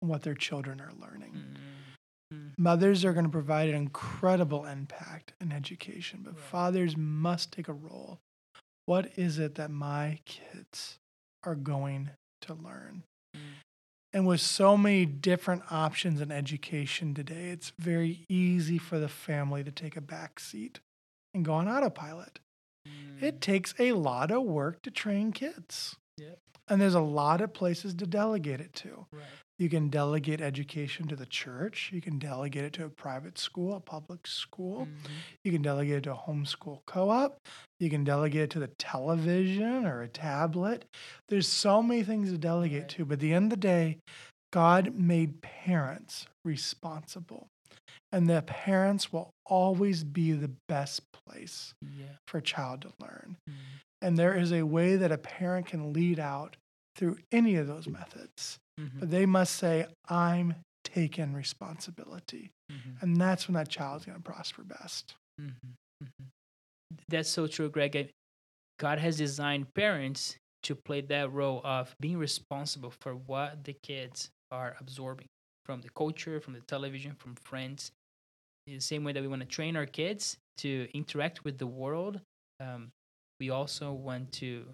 in 0.01 0.09
what 0.09 0.23
their 0.23 0.35
children 0.35 0.81
are 0.81 0.93
learning. 0.99 1.33
Mm-hmm. 1.33 2.49
Mothers 2.57 3.05
are 3.05 3.13
going 3.13 3.27
to 3.27 3.31
provide 3.31 3.69
an 3.69 3.75
incredible 3.75 4.65
impact 4.65 5.35
in 5.41 5.53
education, 5.53 6.21
but 6.23 6.35
right. 6.35 6.43
fathers 6.43 6.97
must 6.97 7.53
take 7.53 7.69
a 7.69 7.73
role. 7.73 8.19
What 8.87 9.11
is 9.17 9.39
it 9.39 9.55
that 9.57 9.71
my 9.71 10.21
kids 10.25 10.99
are 11.45 11.55
going 11.55 12.11
to 12.43 12.55
learn? 12.55 13.05
Mm. 13.37 13.41
And 14.13 14.27
with 14.27 14.41
so 14.41 14.77
many 14.77 15.07
different 15.07 15.63
options 15.71 16.21
in 16.21 16.31
education 16.31 17.15
today, 17.15 17.51
it's 17.51 17.73
very 17.79 18.25
easy 18.29 18.79
for 18.79 18.99
the 18.99 19.09
family 19.09 19.65
to 19.65 19.73
take 19.73 19.97
a 19.97 20.01
back 20.01 20.39
seat 20.39 20.81
and 21.35 21.45
go 21.45 21.55
on 21.55 21.69
autopilot. 21.69 22.39
Mm. 22.87 23.23
It 23.23 23.41
takes 23.41 23.75
a 23.79 23.93
lot 23.93 24.31
of 24.31 24.43
work 24.43 24.83
to 24.83 24.91
train 24.91 25.33
kids. 25.33 25.97
Yep. 26.19 26.39
And 26.69 26.81
there's 26.81 26.95
a 26.95 27.01
lot 27.01 27.41
of 27.41 27.53
places 27.53 27.95
to 27.95 28.07
delegate 28.07 28.61
it 28.61 28.73
to. 28.75 29.07
Right. 29.13 29.23
You 29.59 29.69
can 29.69 29.89
delegate 29.89 30.41
education 30.41 31.07
to 31.09 31.17
the 31.17 31.27
church. 31.27 31.91
You 31.93 32.01
can 32.01 32.19
delegate 32.19 32.65
it 32.65 32.73
to 32.75 32.87
a 32.87 32.89
private 32.89 33.39
school, 33.39 33.77
a 33.77 33.81
public 33.81 34.27
school. 34.27 34.87
Mm-hmm. 34.87 35.13
You 35.45 35.53
can 35.53 35.63
delegate 35.63 35.99
it 35.99 36.05
to 36.05 36.13
a 36.13 36.17
homeschool 36.17 36.81
co 36.87 37.11
op. 37.11 37.39
You 37.79 37.89
can 37.89 38.03
delegate 38.03 38.43
it 38.43 38.51
to 38.51 38.59
the 38.59 38.71
television 38.79 39.87
or 39.87 40.03
a 40.03 40.09
tablet. 40.09 40.87
There's 41.29 41.47
so 41.47 41.83
many 41.83 42.03
things 42.03 42.33
to 42.33 42.39
delegate 42.39 42.83
right. 42.83 42.89
to. 42.91 43.05
But 43.05 43.15
at 43.15 43.21
the 43.21 43.33
end 43.33 43.53
of 43.53 43.61
the 43.61 43.67
day, 43.69 43.99
God 44.53 44.95
made 44.95 45.41
parents 45.41 46.27
responsible. 46.45 47.49
And 48.13 48.29
the 48.29 48.43
parents 48.43 49.13
will 49.13 49.31
always 49.47 50.05
be 50.05 50.33
the 50.33 50.51
best 50.69 51.03
place 51.13 51.75
yeah. 51.83 52.07
for 52.29 52.39
a 52.39 52.43
child 52.43 52.83
to 52.83 52.93
learn. 53.01 53.37
Mm-hmm. 53.49 53.59
And 54.03 54.19
there 54.19 54.35
is 54.35 54.53
a 54.53 54.63
way 54.63 54.97
that 54.97 55.11
a 55.11 55.19
parent 55.19 55.67
can 55.67 55.93
lead 55.93 56.21
out 56.21 56.57
through 56.97 57.19
any 57.33 57.57
of 57.57 57.67
those 57.67 57.89
methods. 57.89 58.59
Mm-hmm. 58.81 59.01
But 59.01 59.11
they 59.11 59.27
must 59.27 59.57
say, 59.57 59.87
I'm 60.09 60.55
taking 60.85 61.33
responsibility. 61.33 62.51
Mm-hmm. 62.71 62.91
And 63.01 63.17
that's 63.21 63.49
when 63.49 63.55
that 63.55 63.69
child's 63.69 64.05
going 64.05 64.19
to 64.19 64.23
prosper 64.23 64.63
best. 64.63 65.15
Mm-hmm. 65.41 66.05
Mm-hmm. 66.05 66.25
That's 67.09 67.29
so 67.29 67.47
true, 67.47 67.71
Greg. 67.71 68.11
God 68.79 68.99
has 68.99 69.17
designed 69.17 69.73
parents 69.75 70.37
to 70.65 70.75
play 70.75 71.01
that 71.03 71.33
role 71.33 71.61
of 71.65 71.95
being 72.01 72.19
responsible 72.19 72.93
for 73.01 73.15
what 73.15 73.65
the 73.65 73.75
kids 73.83 74.31
are 74.51 74.77
absorbing 74.81 75.27
from 75.65 75.81
the 75.81 75.89
culture, 75.91 76.41
from 76.41 76.55
the 76.55 76.61
television, 76.61 77.15
from 77.19 77.35
friends. 77.37 77.91
In 78.67 78.75
the 78.75 78.81
same 78.81 79.05
way 79.05 79.13
that 79.13 79.23
we 79.23 79.29
want 79.29 79.43
to 79.43 79.49
train 79.49 79.77
our 79.77 79.87
kids 79.87 80.37
to 80.59 80.89
interact 80.95 81.45
with 81.45 81.59
the 81.59 81.67
world, 81.67 82.21
um, 82.61 82.91
we 83.41 83.51
also 83.51 83.93
want 83.93 84.33
to 84.33 84.65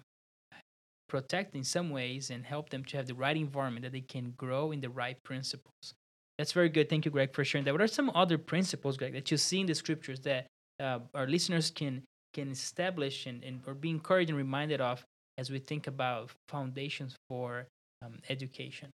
protect 1.09 1.55
in 1.55 1.63
some 1.63 1.89
ways 1.89 2.29
and 2.29 2.45
help 2.45 2.69
them 2.69 2.85
to 2.85 2.95
have 2.95 3.05
the 3.05 3.13
right 3.13 3.35
environment 3.35 3.83
that 3.83 3.91
they 3.91 4.01
can 4.01 4.33
grow 4.37 4.71
in 4.71 4.79
the 4.79 4.89
right 4.89 5.17
principles. 5.23 5.93
That's 6.37 6.53
very 6.53 6.69
good. 6.69 6.89
Thank 6.89 7.03
you, 7.05 7.11
Greg, 7.11 7.33
for 7.33 7.43
sharing 7.43 7.65
that. 7.65 7.73
What 7.73 7.81
are 7.81 7.87
some 7.87 8.09
other 8.15 8.37
principles, 8.37 8.95
Greg, 8.97 9.13
that 9.13 9.29
you 9.29 9.37
see 9.37 9.59
in 9.59 9.67
the 9.67 9.75
scriptures 9.75 10.21
that 10.21 10.47
uh, 10.79 10.99
our 11.13 11.27
listeners 11.27 11.69
can 11.69 12.03
can 12.33 12.49
establish 12.49 13.25
and, 13.25 13.43
and 13.43 13.59
or 13.67 13.73
be 13.73 13.89
encouraged 13.89 14.29
and 14.29 14.37
reminded 14.37 14.79
of 14.79 15.03
as 15.37 15.51
we 15.51 15.59
think 15.59 15.87
about 15.87 16.31
foundations 16.47 17.13
for 17.27 17.67
um, 18.03 18.19
education? 18.29 18.89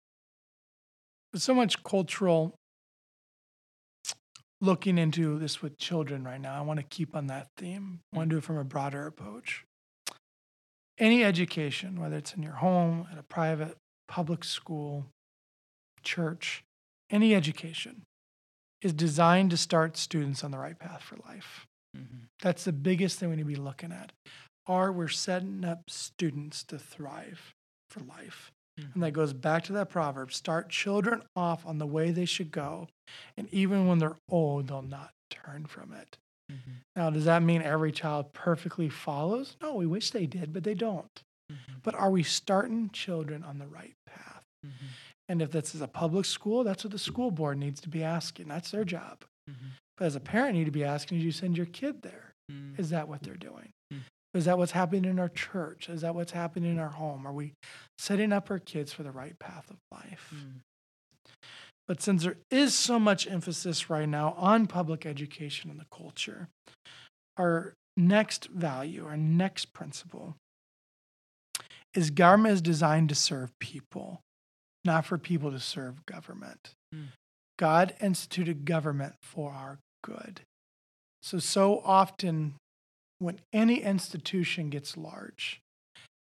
There's 1.37 1.45
so 1.45 1.53
much 1.53 1.83
cultural 1.83 2.55
looking 4.63 4.97
into 4.97 5.39
this 5.39 5.61
with 5.61 5.77
children 5.77 6.25
right 6.25 6.41
now. 6.41 6.57
I 6.59 6.63
want 6.63 6.81
to 6.81 6.87
keep 6.89 7.15
on 7.15 7.27
that 7.27 7.49
theme. 7.59 8.01
I 8.11 8.17
want 8.17 8.31
to 8.31 8.35
do 8.37 8.39
it 8.39 8.45
from 8.45 8.57
a 8.57 8.65
broader 8.65 9.07
approach 9.07 9.63
any 10.99 11.23
education, 11.23 12.01
whether 12.01 12.17
it's 12.17 12.33
in 12.33 12.43
your 12.43 12.55
home, 12.55 13.07
at 13.13 13.19
a 13.19 13.23
private, 13.23 13.77
public 14.09 14.45
school, 14.45 15.05
church, 16.03 16.65
any 17.11 17.35
education 17.35 18.01
is 18.81 18.95
designed 18.95 19.51
to 19.51 19.59
start 19.59 19.99
students 19.99 20.43
on 20.43 20.53
the 20.53 20.59
right 20.59 20.79
path 20.79 21.03
for 21.03 21.19
life. 21.29 21.67
Mm-hmm. 21.95 22.25
That's 22.41 22.65
the 22.65 22.73
biggest 22.73 23.19
thing 23.19 23.29
we 23.29 23.37
need 23.37 23.43
to 23.43 23.47
be 23.49 23.57
looking 23.57 23.93
at. 23.93 24.11
Are 24.67 24.91
we're 24.91 25.09
setting 25.09 25.67
up 25.67 25.91
students 25.91 26.65
to 26.65 26.79
thrive 26.79 27.53
for 27.91 28.01
life? 28.01 28.53
And 28.79 29.03
that 29.03 29.13
goes 29.13 29.33
back 29.33 29.65
to 29.65 29.73
that 29.75 29.89
proverb 29.89 30.33
start 30.33 30.69
children 30.69 31.23
off 31.35 31.65
on 31.67 31.79
the 31.79 31.87
way 31.87 32.11
they 32.11 32.27
should 32.27 32.51
go. 32.51 32.89
And 33.37 33.49
even 33.53 33.87
when 33.87 33.99
they're 33.99 34.17
old, 34.29 34.69
they'll 34.69 34.83
not 34.83 35.11
turn 35.31 35.67
from 35.67 35.93
it. 35.93 36.19
Mm-hmm. 36.53 36.73
Now, 36.95 37.11
does 37.11 37.25
that 37.25 37.43
mean 37.43 37.63
every 37.63 37.93
child 37.93 38.33
perfectly 38.33 38.89
follows? 38.89 39.57
No, 39.63 39.75
we 39.75 39.87
wish 39.87 40.11
they 40.11 40.27
did, 40.27 40.53
but 40.53 40.65
they 40.65 40.75
don't. 40.75 41.23
Mm-hmm. 41.51 41.79
But 41.83 41.95
are 41.95 42.11
we 42.11 42.23
starting 42.23 42.91
children 42.91 43.43
on 43.43 43.59
the 43.59 43.67
right 43.67 43.95
path? 44.07 44.43
Mm-hmm. 44.65 44.87
And 45.29 45.43
if 45.43 45.51
this 45.51 45.75
is 45.75 45.81
a 45.81 45.89
public 45.89 46.25
school, 46.25 46.63
that's 46.63 46.85
what 46.85 46.93
the 46.93 46.99
school 46.99 47.31
board 47.31 47.59
needs 47.59 47.81
to 47.81 47.89
be 47.89 48.05
asking. 48.05 48.49
That's 48.49 48.71
their 48.71 48.85
job. 48.85 49.25
Mm-hmm. 49.51 49.69
But 49.97 50.05
as 50.05 50.17
a 50.17 50.21
parent, 50.21 50.55
you 50.55 50.61
need 50.61 50.67
to 50.67 50.71
be 50.71 50.85
asking, 50.85 51.19
did 51.19 51.25
you 51.25 51.33
send 51.33 51.57
your 51.57 51.67
kid 51.67 52.03
there? 52.03 52.33
Mm. 52.53 52.79
Is 52.79 52.91
that 52.91 53.09
what 53.09 53.23
they're 53.23 53.35
doing? 53.35 53.71
Is 54.37 54.45
that 54.45 54.59
what's 54.59 54.73
happening 54.73 55.11
in 55.11 55.19
our 55.19 55.29
church? 55.29 55.89
Is 55.89 56.03
that 56.03 56.15
what's 56.15 56.33
happening 56.33 56.73
in 56.73 56.79
our 56.79 56.91
home? 56.91 57.27
Are 57.27 57.33
we 57.33 57.55
setting 57.99 58.33
up 58.33 58.51
our 58.51 58.59
kids 58.59 58.93
for 58.93 59.03
the 59.03 59.11
right 59.11 59.39
path 59.39 59.71
of 59.71 59.77
life? 59.91 60.33
Mm. 60.35 60.61
But 61.89 62.03
since 62.03 62.25
there 62.25 62.37
is 62.51 62.75
so 62.75 62.99
much 62.99 63.27
emphasis 63.27 63.89
right 63.89 64.09
now 64.09 64.35
on 64.37 64.67
public 64.67 65.07
education 65.07 65.71
and 65.71 65.81
the 65.81 65.87
culture, 65.91 66.49
our 67.37 67.75
next 67.97 68.49
value, 68.49 69.07
our 69.07 69.17
next 69.17 69.73
principle 69.73 70.37
is 71.95 72.11
government 72.11 72.55
is 72.55 72.63
designed 72.63 73.09
to 73.09 73.15
serve 73.15 73.51
people, 73.59 74.21
not 74.85 75.07
for 75.07 75.17
people 75.17 75.51
to 75.51 75.61
serve 75.61 76.05
government. 76.05 76.75
Mm. 76.95 77.07
God 77.59 77.95
instituted 78.03 78.65
government 78.67 79.15
for 79.23 79.53
our 79.53 79.79
good. 80.03 80.43
So, 81.23 81.39
so 81.39 81.81
often 81.85 82.55
when 83.19 83.41
any 83.53 83.83
institution 83.83 84.71
gets 84.71 84.97
large, 84.97 85.61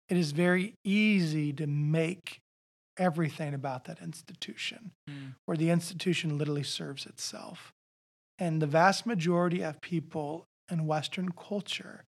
it 0.09 0.17
is 0.17 0.31
very 0.31 0.75
easy 0.83 1.51
to 1.53 1.67
make 1.67 2.39
everything 2.97 3.53
about 3.53 3.85
that 3.85 4.01
institution, 4.01 4.91
mm. 5.09 5.33
where 5.45 5.57
the 5.57 5.69
institution 5.69 6.37
literally 6.37 6.63
serves 6.63 7.05
itself. 7.05 7.73
And 8.39 8.61
the 8.61 8.67
vast 8.67 9.05
majority 9.05 9.61
of 9.61 9.81
people 9.81 10.45
in 10.71 10.87
Western 10.87 11.31
culture, 11.31 12.03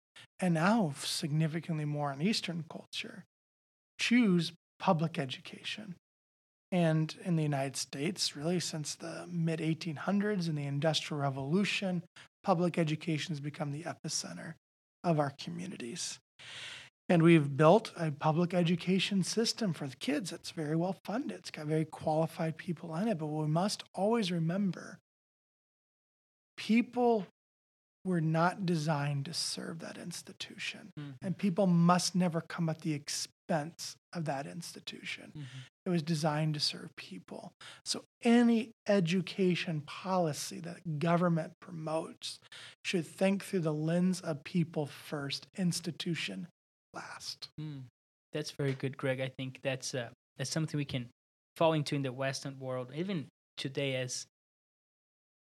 and 0.41 0.55
now 0.55 0.95
significantly 0.99 1.85
more 1.85 2.13
in 2.13 2.21
Eastern 2.21 2.65
culture, 2.71 3.25
choose 3.99 4.53
public 4.79 5.19
education. 5.19 5.95
And 6.71 7.15
in 7.25 7.37
the 7.37 7.43
United 7.43 7.77
States, 7.77 8.35
really 8.35 8.59
since 8.59 8.95
the 8.95 9.27
mid 9.31 9.61
1800s 9.61 10.49
and 10.49 10.57
the 10.57 10.67
Industrial 10.67 11.21
Revolution, 11.21 12.03
public 12.43 12.79
education 12.79 13.33
has 13.33 13.41
become 13.41 13.73
the 13.73 13.85
epicenter 13.85 14.55
of 15.05 15.19
our 15.19 15.31
communities. 15.31 16.19
And 17.09 17.23
we've 17.23 17.57
built 17.57 17.93
a 17.97 18.11
public 18.11 18.55
education 18.55 19.23
system 19.23 19.73
for 19.73 19.87
the 19.87 19.97
kids 19.97 20.31
that's 20.31 20.51
very 20.53 20.77
well 20.77 20.97
funded. 21.05 21.39
It's 21.39 21.51
got 21.51 21.67
very 21.67 21.85
qualified 21.85 22.57
people 22.57 22.95
in 22.97 23.09
it. 23.09 23.19
But 23.19 23.27
we 23.27 23.47
must 23.47 23.85
always 23.95 24.33
remember 24.33 24.99
people 26.57 27.27
were 28.05 28.21
not 28.21 28.67
designed 28.67 29.25
to 29.27 29.35
serve 29.35 29.79
that 29.81 29.97
institution. 29.97 30.91
Mm-hmm. 30.99 31.27
And 31.27 31.39
people 31.39 31.67
must 31.67 32.15
never 32.15 32.41
come 32.41 32.69
at 32.69 32.81
the 32.81 32.93
expense 32.93 33.97
of 34.13 34.25
that 34.25 34.47
institution. 34.47 35.33
Mm-hmm. 35.37 35.59
It 35.87 35.91
was 35.91 36.03
designed 36.03 36.55
to 36.55 36.61
serve 36.61 36.95
people. 36.97 37.53
So 37.85 38.05
any 38.23 38.73
education 38.89 39.83
policy 39.83 40.61
that 40.61 40.99
government 40.99 41.53
promotes 41.61 42.39
should 42.85 43.07
think 43.07 43.45
through 43.45 43.61
the 43.61 43.75
lens 43.75 44.21
of 44.21 44.45
people 44.45 44.87
first, 44.87 45.47
institution 45.57 46.49
last. 46.95 47.49
Mm, 47.61 47.83
that's 48.33 48.51
very 48.51 48.75
good, 48.75 48.97
Greg. 48.97 49.21
I 49.21 49.31
think 49.37 49.61
that's 49.63 49.95
uh, 49.95 50.09
that's 50.39 50.51
something 50.51 50.79
we 50.79 50.85
can 50.85 51.09
fall 51.57 51.73
into 51.73 51.95
in 51.95 52.03
the 52.03 52.13
Western 52.13 52.59
world, 52.59 52.93
even 52.95 53.27
today, 53.57 53.97
as 53.97 54.27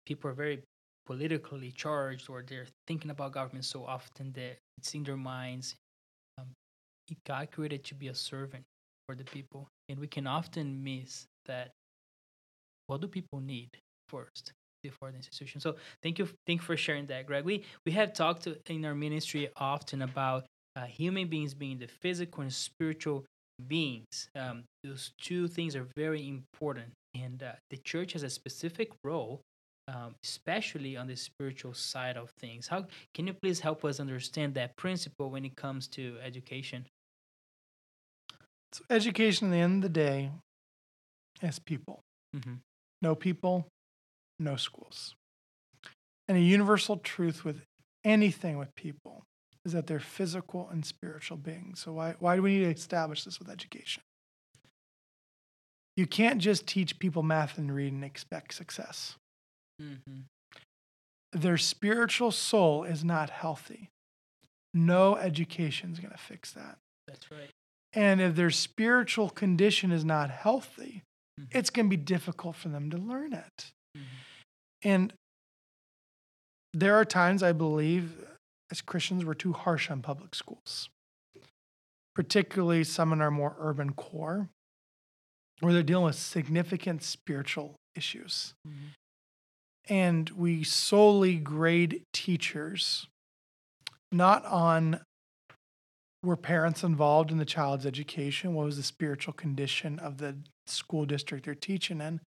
people 0.07 0.31
are 0.31 0.35
very 0.35 0.63
politically 1.07 1.71
charged 1.71 2.31
or 2.31 2.43
they're 2.47 2.67
thinking 2.87 3.11
about 3.11 3.33
government 3.33 3.65
so 3.65 3.85
often 3.85 4.33
that 4.33 4.57
it's 4.79 4.95
in 4.95 5.05
their 5.05 5.17
minds. 5.17 5.75
Um, 6.39 6.49
God 7.27 7.51
created 7.53 7.85
to 7.85 7.95
be 7.95 8.09
a 8.09 8.15
servant 8.15 8.65
for 9.07 9.15
the 9.15 9.25
people, 9.25 9.69
and 9.89 9.99
we 9.99 10.07
can 10.07 10.27
often 10.27 10.83
miss 10.83 11.27
that. 11.47 11.71
What 12.87 13.01
do 13.01 13.09
people 13.09 13.41
need 13.41 13.71
first? 14.09 14.53
before 14.85 15.11
the 15.11 15.17
institution. 15.17 15.61
So 15.61 15.77
thank 16.03 16.19
you, 16.19 16.29
thank 16.47 16.61
you 16.61 16.65
for 16.67 16.77
sharing 16.77 17.07
that, 17.07 17.27
Greg. 17.27 17.45
We 17.45 17.65
we 17.87 17.93
have 17.93 18.13
talked 18.13 18.47
in 18.69 18.85
our 18.85 18.95
ministry 18.95 19.49
often 19.57 20.03
about 20.03 20.45
uh, 20.77 20.85
human 20.85 21.27
beings 21.29 21.55
being 21.55 21.79
the 21.79 21.89
physical 21.89 22.43
and 22.43 22.53
spiritual 22.53 23.25
beings. 23.67 24.29
Um, 24.37 24.65
those 24.85 25.13
two 25.21 25.49
things 25.49 25.75
are 25.75 25.87
very 25.97 26.29
important, 26.29 26.93
and 27.15 27.43
uh, 27.43 27.53
the 27.71 27.79
church 27.79 28.13
has 28.13 28.23
a 28.23 28.31
specific 28.31 28.91
role 29.03 29.41
um, 29.89 30.15
especially 30.23 30.97
on 30.97 31.07
the 31.07 31.17
spiritual 31.17 31.75
side 31.75 32.17
of 32.17 32.31
things. 32.39 32.69
How 32.69 32.87
can 33.13 33.27
you 33.27 33.35
please 33.35 33.61
help 33.61 33.85
us 33.85 34.01
understand 34.01 34.55
that 34.55 34.77
principle 34.77 35.31
when 35.31 35.45
it 35.45 35.57
comes 35.57 35.89
to 35.89 36.17
education? 36.25 36.87
So, 38.73 38.83
education, 38.91 39.49
at 39.49 39.51
the 39.53 39.59
end 39.59 39.85
of 39.85 39.93
the 39.93 40.01
day, 40.01 40.31
is 41.43 41.59
people. 41.59 42.01
Mm-hmm. 42.35 42.55
No 43.03 43.15
people, 43.15 43.69
no 44.39 44.57
schools. 44.57 45.15
And 46.27 46.39
a 46.39 46.41
universal 46.41 46.97
truth 46.97 47.45
with 47.45 47.61
anything 48.05 48.59
with 48.59 48.75
people 48.75 49.25
is 49.65 49.73
that 49.73 49.87
they're 49.87 50.01
physical 50.01 50.69
and 50.71 50.85
spiritual 50.85 51.37
beings. 51.37 51.81
So, 51.81 51.93
why, 51.93 52.15
why 52.19 52.37
do 52.37 52.43
we 52.43 52.59
need 52.59 52.65
to 52.65 52.71
establish 52.71 53.25
this 53.25 53.39
with 53.39 53.51
education? 53.51 54.03
You 55.97 56.07
can't 56.07 56.41
just 56.41 56.67
teach 56.67 56.99
people 56.99 57.23
math 57.23 57.59
and 57.59 57.73
read 57.73 57.93
and 57.93 58.05
expect 58.05 58.55
success. 58.55 59.17
Mm-hmm. 59.81 60.21
Their 61.33 61.59
spiritual 61.59 62.31
soul 62.31 62.85
is 62.85 63.05
not 63.05 63.31
healthy. 63.31 63.91
No 64.73 65.17
education 65.17 65.93
is 65.93 65.99
going 65.99 66.13
to 66.13 66.19
fix 66.19 66.53
that. 66.53 66.79
That's 67.09 67.31
right. 67.31 67.51
And 67.93 68.21
if 68.21 68.35
their 68.35 68.51
spiritual 68.51 69.31
condition 69.31 69.93
is 69.93 70.05
not 70.05 70.31
healthy, 70.31 71.03
mm-hmm. 71.41 71.57
it's 71.57 71.71
going 71.71 71.87
to 71.87 71.91
be 71.91 72.03
difficult 72.03 72.57
for 72.57 72.69
them 72.69 72.91
to 72.91 72.97
learn 72.97 73.33
it. 73.33 73.73
Mm-hmm. 73.97 74.05
And 74.83 75.13
there 76.73 76.97
are 76.97 77.05
times 77.05 77.43
I 77.43 77.53
believe 77.53 78.25
as 78.71 78.81
Christians 78.81 79.25
we're 79.25 79.35
too 79.35 79.53
harsh 79.53 79.91
on 79.91 80.03
public 80.03 80.35
schools, 80.35 80.89
particularly 82.15 82.83
some 82.83 83.13
in 83.13 83.21
our 83.21 83.31
more 83.31 83.55
urban 83.59 83.93
core, 83.93 84.49
where 85.61 85.73
they're 85.73 85.85
dealing 85.85 86.07
with 86.07 86.17
significant 86.17 87.03
spiritual 87.03 87.75
issues. 87.97 88.55
Mm-hmm 88.67 88.89
and 89.89 90.31
we 90.31 90.65
solely 90.65 91.37
grade 91.37 92.03
teachers 92.13 93.07
not 94.11 94.45
on 94.47 95.01
were 96.23 96.37
parents 96.37 96.83
involved 96.83 97.31
in 97.31 97.39
the 97.39 97.45
child's 97.45 97.85
education 97.85 98.55
what 98.55 98.65
was 98.65 98.77
the 98.77 98.83
spiritual 98.83 99.35
condition 99.35 99.99
of 99.99 100.19
the 100.19 100.37
school 100.67 101.05
district 101.05 101.45
they're 101.45 101.55
teaching 101.55 102.01
in. 102.01 102.21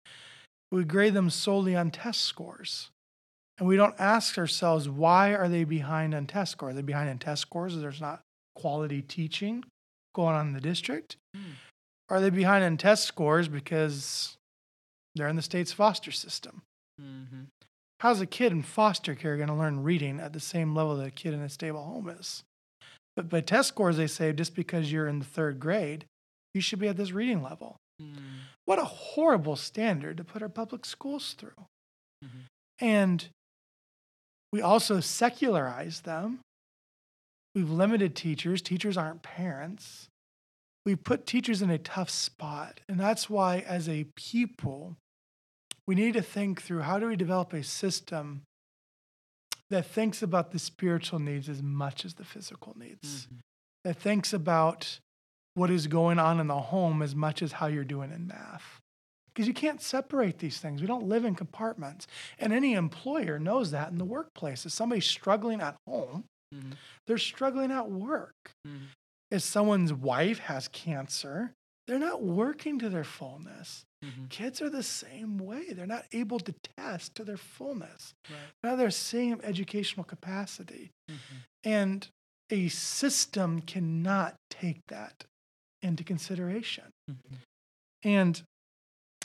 We 0.71 0.85
grade 0.85 1.15
them 1.15 1.31
solely 1.31 1.77
on 1.77 1.91
test 1.91 2.23
scores. 2.23 2.91
And 3.59 3.69
we 3.69 3.77
don't 3.77 3.95
ask 4.01 4.37
ourselves 4.37 4.89
why 4.89 5.35
are 5.35 5.49
they 5.49 5.63
behind 5.63 6.15
on 6.15 6.27
test 6.27 6.53
scores? 6.53 6.73
Are 6.73 6.77
they 6.77 6.83
behind 6.83 7.09
on 7.09 7.19
test 7.19 7.43
scores 7.43 7.75
Is 7.75 7.83
there's 7.83 8.01
not 8.01 8.21
quality 8.57 9.01
teaching 9.01 9.63
going 10.15 10.35
on 10.35 10.49
in 10.49 10.53
the 10.53 10.61
district? 10.61 11.17
Mm. 11.37 11.55
are 12.09 12.21
they 12.21 12.31
behind 12.31 12.65
on 12.65 12.77
test 12.77 13.05
scores 13.05 13.49
because 13.49 14.37
they're 15.15 15.29
in 15.29 15.37
the 15.37 15.43
state's 15.43 15.73
foster 15.73 16.11
system 16.11 16.63
Mm-hmm. 17.01 17.45
How's 18.01 18.21
a 18.21 18.27
kid 18.27 18.53
in 18.53 18.63
foster 18.63 19.15
care 19.15 19.37
going 19.37 19.49
to 19.49 19.55
learn 19.55 19.83
reading 19.83 20.21
at 20.21 20.33
the 20.33 20.41
same 20.41 20.75
level 20.75 20.97
that 20.97 21.07
a 21.07 21.11
kid 21.11 21.35
in 21.35 21.41
a 21.41 21.49
stable 21.49 21.83
home 21.83 22.09
is? 22.09 22.43
But 23.17 23.29
by 23.29 23.41
test 23.41 23.69
scores, 23.69 23.97
they 23.97 24.07
say 24.07 24.33
just 24.33 24.55
because 24.55 24.93
you're 24.93 25.07
in 25.07 25.21
the 25.21 25.25
third 25.25 25.61
grade, 25.61 26.05
you 26.53 26.61
should 26.61 26.81
be 26.81 26.89
at 26.89 26.97
this 26.97 27.13
reading 27.13 27.43
level. 27.43 27.77
Mm. 28.03 28.17
What 28.65 28.79
a 28.79 28.85
horrible 28.85 29.57
standard 29.57 30.17
to 30.17 30.25
put 30.25 30.43
our 30.43 30.49
public 30.49 30.85
schools 30.85 31.35
through. 31.39 31.67
Mm-hmm. 32.25 32.39
And 32.81 33.29
we 34.53 34.61
also 34.61 35.01
secularize 35.01 36.01
them. 36.01 36.41
We've 37.55 37.71
limited 37.71 38.17
teachers. 38.17 38.63
Teachers 38.63 38.97
aren't 38.97 39.23
parents. 39.23 40.09
We 40.85 40.97
put 40.97 41.27
teachers 41.27 41.63
in 41.63 41.71
a 41.71 41.79
tough 41.79 42.11
spot. 42.11 42.81
And 42.89 42.99
that's 42.99 43.31
why, 43.31 43.61
as 43.61 43.89
a 43.89 44.07
people, 44.17 44.97
we 45.87 45.95
need 45.95 46.15
to 46.15 46.23
think 46.23 46.63
through 46.63 46.81
how 46.81 46.99
do 46.99 47.07
we 47.07 47.17
develop 47.17 47.53
a 47.53 47.63
system 47.63 48.43
that 49.71 49.87
thinks 49.87 50.23
about 50.23 50.53
the 50.53 50.59
spiritual 50.59 51.19
needs 51.19 51.49
as 51.49 51.63
much 51.63 52.05
as 52.05 52.15
the 52.15 52.25
physical 52.25 52.75
needs, 52.77 53.27
mm-hmm. 53.27 53.37
that 53.85 53.97
thinks 53.97 54.33
about 54.33 54.99
what 55.55 55.71
is 55.71 55.87
going 55.87 56.19
on 56.19 56.41
in 56.41 56.49
the 56.49 56.61
home 56.61 57.03
as 57.03 57.15
much 57.15 57.43
as 57.43 57.53
how 57.53 57.67
you're 57.67 57.85
doing 57.85 58.11
in 58.11 58.27
math. 58.27 58.81
Because 59.33 59.49
you 59.49 59.55
can't 59.55 59.83
separate 59.83 60.39
these 60.39 60.59
things. 60.59 60.81
We 60.81 60.87
don't 60.87 61.09
live 61.09 61.25
in 61.25 61.35
compartments. 61.35 62.07
And 62.39 62.53
any 62.53 62.75
employer 62.75 63.39
knows 63.39 63.73
that 63.73 63.91
in 63.91 63.99
the 63.99 64.05
workplace. 64.05 64.65
If 64.65 64.73
somebody's 64.73 65.07
struggling 65.07 65.61
at 65.61 65.77
home, 65.89 66.25
mm-hmm. 66.55 66.73
they're 67.07 67.19
struggling 67.19 67.73
at 67.73 67.91
work. 67.91 68.35
Mm-hmm. 68.67 68.85
If 69.33 69.43
someone's 69.43 69.93
wife 69.93 70.39
has 70.41 70.69
cancer, 70.69 71.53
they're 71.89 71.99
not 71.99 72.23
working 72.23 72.79
to 72.79 72.89
their 72.89 73.05
fullness. 73.05 73.85
Mm-hmm. 74.05 74.27
Kids 74.29 74.61
are 74.61 74.71
the 74.71 74.83
same 74.83 75.39
way. 75.39 75.73
They're 75.73 75.87
not 75.87 76.05
able 76.13 76.39
to 76.41 76.55
test 76.77 77.15
to 77.15 77.25
their 77.25 77.37
fullness. 77.37 78.15
Right. 78.29 78.39
Now 78.63 78.77
their 78.77 78.91
same 78.91 79.41
educational 79.43 80.05
capacity. 80.05 80.91
Mm-hmm. 81.11 81.37
And 81.65 82.09
a 82.51 82.69
system 82.69 83.61
cannot 83.61 84.35
take 84.51 84.81
that 84.89 85.25
into 85.83 86.05
consideration. 86.05 86.85
Mm-hmm. 87.11 87.37
And 88.05 88.43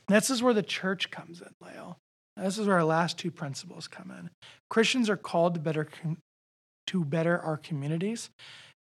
this 0.08 0.30
is 0.30 0.42
where 0.42 0.54
the 0.54 0.64
church 0.64 1.12
comes 1.12 1.42
in, 1.42 1.50
Leo. 1.62 1.98
This 2.38 2.58
is 2.58 2.68
where 2.68 2.78
our 2.78 2.86
last 2.86 3.18
two 3.18 3.32
principles 3.32 3.88
come 3.88 4.12
in. 4.12 4.30
Christians 4.70 5.10
are 5.10 5.18
called 5.18 5.56
to 5.56 5.60
better 5.60 5.86
com- 5.86 6.18
to 6.88 7.06
better 7.06 7.40
our 7.40 7.58
communities, 7.58 8.30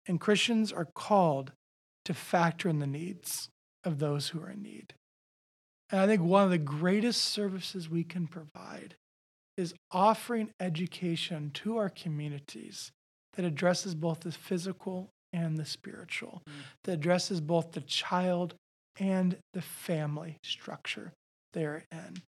and 0.07 0.19
Christians 0.19 0.71
are 0.71 0.87
called 0.93 1.53
to 2.03 2.13
factor 2.13 2.69
in 2.69 2.79
the 2.79 2.85
needs 2.85 3.49
of 3.83 3.97
those 3.97 4.29
who 4.29 4.41
are 4.41 4.51
in 4.51 4.61
need. 4.61 4.93
And 5.95 6.01
I 6.01 6.07
think 6.07 6.23
one 6.23 6.43
of 6.43 6.49
the 6.49 6.57
greatest 6.57 7.21
services 7.21 7.89
we 7.89 8.03
can 8.03 8.27
provide 8.27 8.95
is 9.55 9.73
offering 9.93 10.51
education 10.59 11.51
to 11.53 11.77
our 11.77 11.87
communities 11.87 12.91
that 13.35 13.45
addresses 13.45 13.95
both 13.95 14.19
the 14.19 14.33
physical 14.33 15.09
and 15.31 15.55
the 15.55 15.63
spiritual, 15.63 16.41
mm. 16.49 16.51
that 16.83 16.95
addresses 16.95 17.39
both 17.39 17.71
the 17.71 17.79
child 17.79 18.55
and 18.99 19.37
the 19.53 19.61
family 19.61 20.35
structure 20.43 21.13
they're 21.53 21.85
in, 21.89 22.21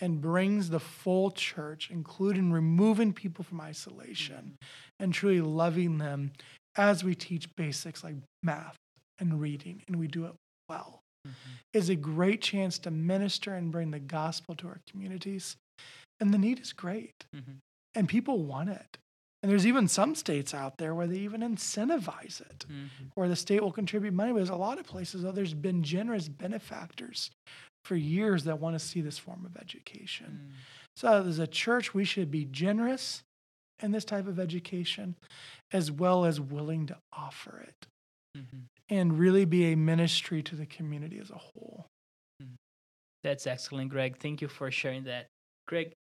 and 0.00 0.20
brings 0.20 0.70
the 0.70 0.80
full 0.80 1.30
church, 1.30 1.90
including 1.92 2.50
removing 2.50 3.12
people 3.12 3.44
from 3.44 3.60
isolation 3.60 4.56
mm. 4.60 4.66
and 4.98 5.14
truly 5.14 5.40
loving 5.40 5.98
them 5.98 6.32
as 6.74 7.04
we 7.04 7.14
teach 7.14 7.54
basics 7.54 8.02
like 8.02 8.16
math 8.42 8.74
and 9.20 9.40
reading, 9.40 9.80
and 9.86 9.94
we 9.94 10.08
do 10.08 10.24
it 10.24 10.32
well 10.68 11.01
mm-hmm. 11.26 11.52
is 11.72 11.88
a 11.88 11.96
great 11.96 12.40
chance 12.40 12.78
to 12.80 12.90
minister 12.90 13.54
and 13.54 13.72
bring 13.72 13.90
the 13.90 13.98
gospel 13.98 14.54
to 14.56 14.68
our 14.68 14.80
communities. 14.90 15.56
And 16.20 16.32
the 16.32 16.38
need 16.38 16.60
is 16.60 16.72
great. 16.72 17.24
Mm-hmm. 17.34 17.52
And 17.94 18.08
people 18.08 18.42
want 18.44 18.70
it. 18.70 18.98
And 19.42 19.50
there's 19.50 19.66
even 19.66 19.88
some 19.88 20.14
states 20.14 20.54
out 20.54 20.78
there 20.78 20.94
where 20.94 21.08
they 21.08 21.18
even 21.18 21.40
incentivize 21.40 22.40
it, 22.40 22.64
mm-hmm. 22.68 23.06
where 23.14 23.28
the 23.28 23.34
state 23.34 23.60
will 23.60 23.72
contribute 23.72 24.14
money. 24.14 24.30
But 24.30 24.36
there's 24.36 24.50
a 24.50 24.54
lot 24.54 24.78
of 24.78 24.86
places, 24.86 25.22
though, 25.22 25.32
there's 25.32 25.54
been 25.54 25.82
generous 25.82 26.28
benefactors 26.28 27.30
for 27.84 27.96
years 27.96 28.44
that 28.44 28.60
want 28.60 28.76
to 28.76 28.78
see 28.78 29.00
this 29.00 29.18
form 29.18 29.44
of 29.44 29.60
education. 29.60 30.40
Mm. 30.44 30.52
So, 30.96 31.24
as 31.26 31.40
a 31.40 31.48
church, 31.48 31.92
we 31.92 32.04
should 32.04 32.30
be 32.30 32.44
generous 32.44 33.22
in 33.82 33.90
this 33.90 34.04
type 34.04 34.28
of 34.28 34.38
education 34.38 35.16
as 35.72 35.90
well 35.90 36.24
as 36.24 36.40
willing 36.40 36.86
to 36.86 36.96
offer 37.12 37.66
it. 37.66 37.86
Mm-hmm 38.38 38.58
and 38.92 39.18
really 39.18 39.46
be 39.46 39.72
a 39.72 39.74
ministry 39.74 40.42
to 40.42 40.54
the 40.54 40.66
community 40.66 41.18
as 41.18 41.30
a 41.30 41.38
whole. 41.38 41.86
Hmm. 42.38 42.56
That's 43.24 43.46
excellent, 43.46 43.88
Greg. 43.88 44.18
Thank 44.18 44.42
you 44.42 44.48
for 44.48 44.70
sharing 44.70 45.04
that. 45.04 45.28
Greg, 45.66 45.92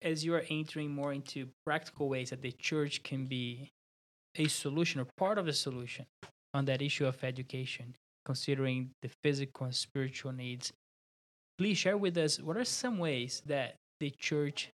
as 0.00 0.24
you 0.24 0.34
are 0.34 0.44
entering 0.48 0.90
more 0.90 1.12
into 1.12 1.48
practical 1.66 2.08
ways 2.08 2.30
that 2.30 2.40
the 2.40 2.52
church 2.52 3.02
can 3.02 3.26
be 3.26 3.68
a 4.36 4.48
solution 4.48 4.98
or 5.00 5.06
part 5.18 5.36
of 5.36 5.46
a 5.46 5.52
solution 5.52 6.06
on 6.54 6.64
that 6.64 6.80
issue 6.80 7.04
of 7.04 7.22
education, 7.22 7.94
considering 8.24 8.90
the 9.02 9.10
physical 9.22 9.66
and 9.66 9.74
spiritual 9.74 10.32
needs, 10.32 10.72
please 11.58 11.76
share 11.76 11.98
with 11.98 12.16
us 12.16 12.40
what 12.40 12.56
are 12.56 12.64
some 12.64 12.96
ways 12.96 13.42
that 13.44 13.74
the 14.00 14.10
church 14.18 14.70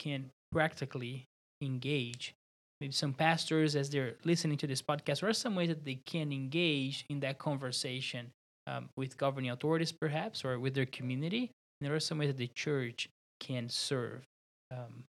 can 0.00 0.30
practically 0.50 1.26
engage 1.62 2.34
maybe 2.80 2.92
some 2.92 3.12
pastors 3.12 3.76
as 3.76 3.90
they're 3.90 4.14
listening 4.24 4.56
to 4.56 4.66
this 4.66 4.82
podcast 4.82 5.22
what 5.22 5.30
are 5.30 5.32
some 5.32 5.54
ways 5.54 5.68
that 5.68 5.84
they 5.84 5.96
can 6.06 6.32
engage 6.32 7.04
in 7.08 7.20
that 7.20 7.38
conversation 7.38 8.30
um, 8.66 8.88
with 8.96 9.16
governing 9.16 9.50
authorities 9.50 9.92
perhaps 9.92 10.44
or 10.44 10.58
with 10.58 10.74
their 10.74 10.86
community 10.86 11.50
and 11.80 11.88
there 11.88 11.94
are 11.94 12.00
some 12.00 12.18
ways 12.18 12.28
that 12.28 12.38
the 12.38 12.48
church 12.48 13.08
can 13.38 13.68
serve 13.68 14.22
um, 14.70 15.04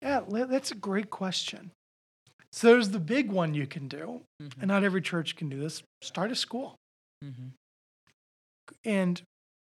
yeah 0.00 0.20
that's 0.28 0.70
a 0.70 0.76
great 0.76 1.10
question 1.10 1.70
so 2.52 2.68
there's 2.68 2.90
the 2.90 2.98
big 2.98 3.30
one 3.30 3.54
you 3.54 3.66
can 3.66 3.88
do 3.88 4.22
mm-hmm. 4.40 4.60
and 4.60 4.68
not 4.68 4.84
every 4.84 5.00
church 5.00 5.36
can 5.36 5.48
do 5.48 5.60
this 5.60 5.82
start 6.02 6.30
a 6.30 6.34
school 6.34 6.76
mm-hmm. 7.24 7.48
and 8.84 9.22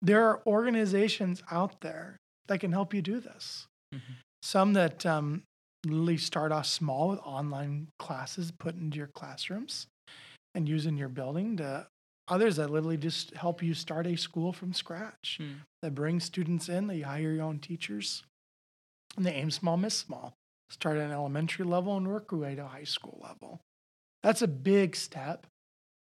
there 0.01 0.23
are 0.23 0.41
organizations 0.47 1.43
out 1.51 1.81
there 1.81 2.17
that 2.47 2.59
can 2.59 2.71
help 2.71 2.93
you 2.93 3.01
do 3.01 3.19
this 3.19 3.67
mm-hmm. 3.93 4.13
Some 4.41 4.73
that 4.73 5.05
um, 5.05 5.43
literally 5.85 6.17
start 6.17 6.51
off 6.51 6.65
small 6.65 7.09
with 7.09 7.19
online 7.19 7.87
classes 7.99 8.51
put 8.51 8.75
into 8.75 8.97
your 8.97 9.07
classrooms 9.07 9.87
and 10.55 10.67
use 10.67 10.85
in 10.85 10.97
your 10.97 11.09
building 11.09 11.57
to 11.57 11.87
others 12.27 12.57
that 12.57 12.69
literally 12.69 12.97
just 12.97 13.35
help 13.35 13.61
you 13.63 13.73
start 13.73 14.07
a 14.07 14.15
school 14.15 14.53
from 14.53 14.73
scratch 14.73 15.39
mm. 15.41 15.55
that 15.81 15.95
brings 15.95 16.23
students 16.23 16.69
in, 16.69 16.87
they 16.87 17.01
hire 17.01 17.31
your 17.31 17.43
own 17.43 17.59
teachers, 17.59 18.23
and 19.17 19.25
they 19.25 19.33
aim 19.33 19.51
small, 19.51 19.77
miss 19.77 19.95
small. 19.95 20.33
Start 20.69 20.97
at 20.97 21.05
an 21.05 21.11
elementary 21.11 21.65
level 21.65 21.97
and 21.97 22.07
work 22.07 22.31
your 22.31 22.41
way 22.41 22.55
to 22.55 22.65
high 22.65 22.83
school 22.83 23.19
level. 23.23 23.59
That's 24.21 24.43
a 24.43 24.47
big 24.47 24.95
step, 24.95 25.47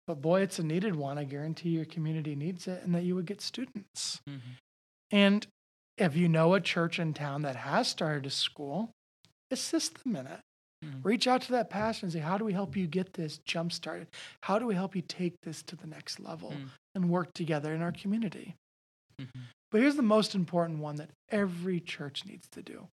but 0.07 0.21
boy, 0.21 0.41
it's 0.41 0.57
a 0.57 0.63
needed 0.63 0.95
one. 0.95 1.17
I 1.17 1.23
guarantee 1.23 1.69
your 1.69 1.85
community 1.85 2.35
needs 2.35 2.67
it 2.67 2.83
and 2.83 2.95
that 2.95 3.03
you 3.03 3.15
would 3.15 3.27
get 3.27 3.41
students. 3.41 4.21
Mm-hmm. 4.27 4.51
And 5.11 5.47
if 5.97 6.15
you 6.15 6.27
know 6.27 6.53
a 6.53 6.61
church 6.61 6.99
in 6.99 7.13
town 7.13 7.43
that 7.43 7.55
has 7.55 7.87
started 7.87 8.25
a 8.25 8.29
school, 8.29 8.91
assist 9.51 10.03
them 10.03 10.15
in 10.15 10.27
it. 10.27 10.39
Mm-hmm. 10.83 11.07
Reach 11.07 11.27
out 11.27 11.41
to 11.43 11.51
that 11.53 11.69
pastor 11.69 12.05
and 12.05 12.13
say, 12.13 12.19
How 12.19 12.37
do 12.37 12.45
we 12.45 12.53
help 12.53 12.75
you 12.75 12.87
get 12.87 13.13
this 13.13 13.39
jump 13.45 13.71
started? 13.71 14.07
How 14.41 14.59
do 14.59 14.65
we 14.65 14.75
help 14.75 14.95
you 14.95 15.01
take 15.01 15.35
this 15.43 15.63
to 15.63 15.75
the 15.75 15.87
next 15.87 16.19
level 16.19 16.51
mm-hmm. 16.51 16.67
and 16.93 17.09
work 17.09 17.33
together 17.33 17.73
in 17.73 17.81
our 17.81 17.91
community? 17.91 18.55
Mm-hmm. 19.19 19.41
But 19.71 19.81
here's 19.81 19.95
the 19.95 20.01
most 20.01 20.35
important 20.35 20.79
one 20.79 20.95
that 20.97 21.09
every 21.31 21.79
church 21.79 22.23
needs 22.25 22.47
to 22.51 22.61
do 22.61 22.87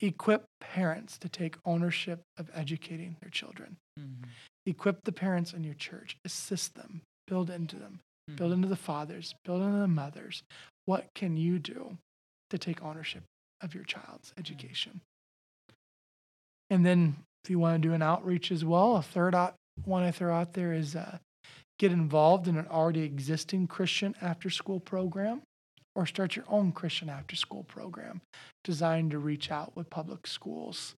equip 0.00 0.44
parents 0.60 1.16
to 1.16 1.28
take 1.28 1.56
ownership 1.64 2.20
of 2.36 2.50
educating 2.54 3.16
their 3.20 3.30
children. 3.30 3.76
Mm-hmm. 3.98 4.28
Equip 4.66 5.04
the 5.04 5.12
parents 5.12 5.54
in 5.54 5.64
your 5.64 5.74
church, 5.74 6.18
assist 6.24 6.74
them, 6.74 7.00
build 7.26 7.48
into 7.48 7.76
them, 7.76 8.00
mm-hmm. 8.28 8.36
build 8.36 8.52
into 8.52 8.68
the 8.68 8.76
fathers, 8.76 9.34
build 9.44 9.62
into 9.62 9.78
the 9.78 9.88
mothers. 9.88 10.42
What 10.84 11.06
can 11.14 11.36
you 11.36 11.58
do 11.58 11.96
to 12.50 12.58
take 12.58 12.82
ownership 12.82 13.22
of 13.62 13.74
your 13.74 13.84
child's 13.84 14.32
education? 14.38 15.00
And 16.70 16.84
then 16.84 17.16
if 17.44 17.50
you 17.50 17.58
want 17.58 17.80
to 17.80 17.88
do 17.88 17.94
an 17.94 18.02
outreach 18.02 18.50
as 18.50 18.64
well, 18.64 18.96
a 18.96 19.02
third 19.02 19.34
one 19.84 20.02
I 20.02 20.10
throw 20.10 20.34
out 20.34 20.54
there 20.54 20.72
is 20.72 20.96
uh, 20.96 21.18
get 21.78 21.92
involved 21.92 22.48
in 22.48 22.56
an 22.56 22.66
already 22.68 23.02
existing 23.02 23.66
Christian 23.66 24.14
after 24.20 24.50
school 24.50 24.80
program 24.80 25.42
or 25.94 26.06
start 26.06 26.36
your 26.36 26.44
own 26.48 26.72
Christian 26.72 27.08
after 27.08 27.36
school 27.36 27.64
program 27.64 28.20
designed 28.64 29.10
to 29.12 29.18
reach 29.18 29.50
out 29.50 29.72
with 29.74 29.90
public 29.90 30.26
schools. 30.26 30.94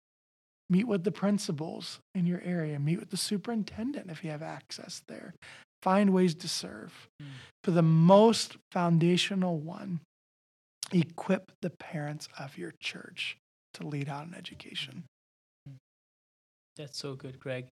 Meet 0.71 0.87
with 0.87 1.05
the 1.05 1.13
principals 1.13 1.99
in 2.15 2.27
your 2.27 2.43
area, 2.45 2.79
meet 2.79 2.99
with 2.99 3.11
the 3.11 3.17
superintendent 3.17 4.11
if 4.11 4.23
you 4.23 4.31
have 4.31 4.43
access 4.43 5.03
there. 5.09 5.35
Find 5.83 6.13
ways 6.13 6.35
to 6.35 6.49
serve. 6.49 7.09
Mm. 7.23 7.27
For 7.65 7.71
the 7.71 7.83
most 7.83 8.57
foundational 8.73 9.59
one, 9.59 10.01
equip 10.93 11.53
the 11.61 11.71
parents 11.71 12.29
of 12.39 12.57
your 12.57 12.73
church 12.81 13.37
to 13.75 13.87
lead 13.87 14.09
out 14.09 14.27
an 14.27 14.35
education. 14.35 15.05
That's 16.77 16.99
so 16.99 17.15
good, 17.15 17.39
Greg. 17.41 17.67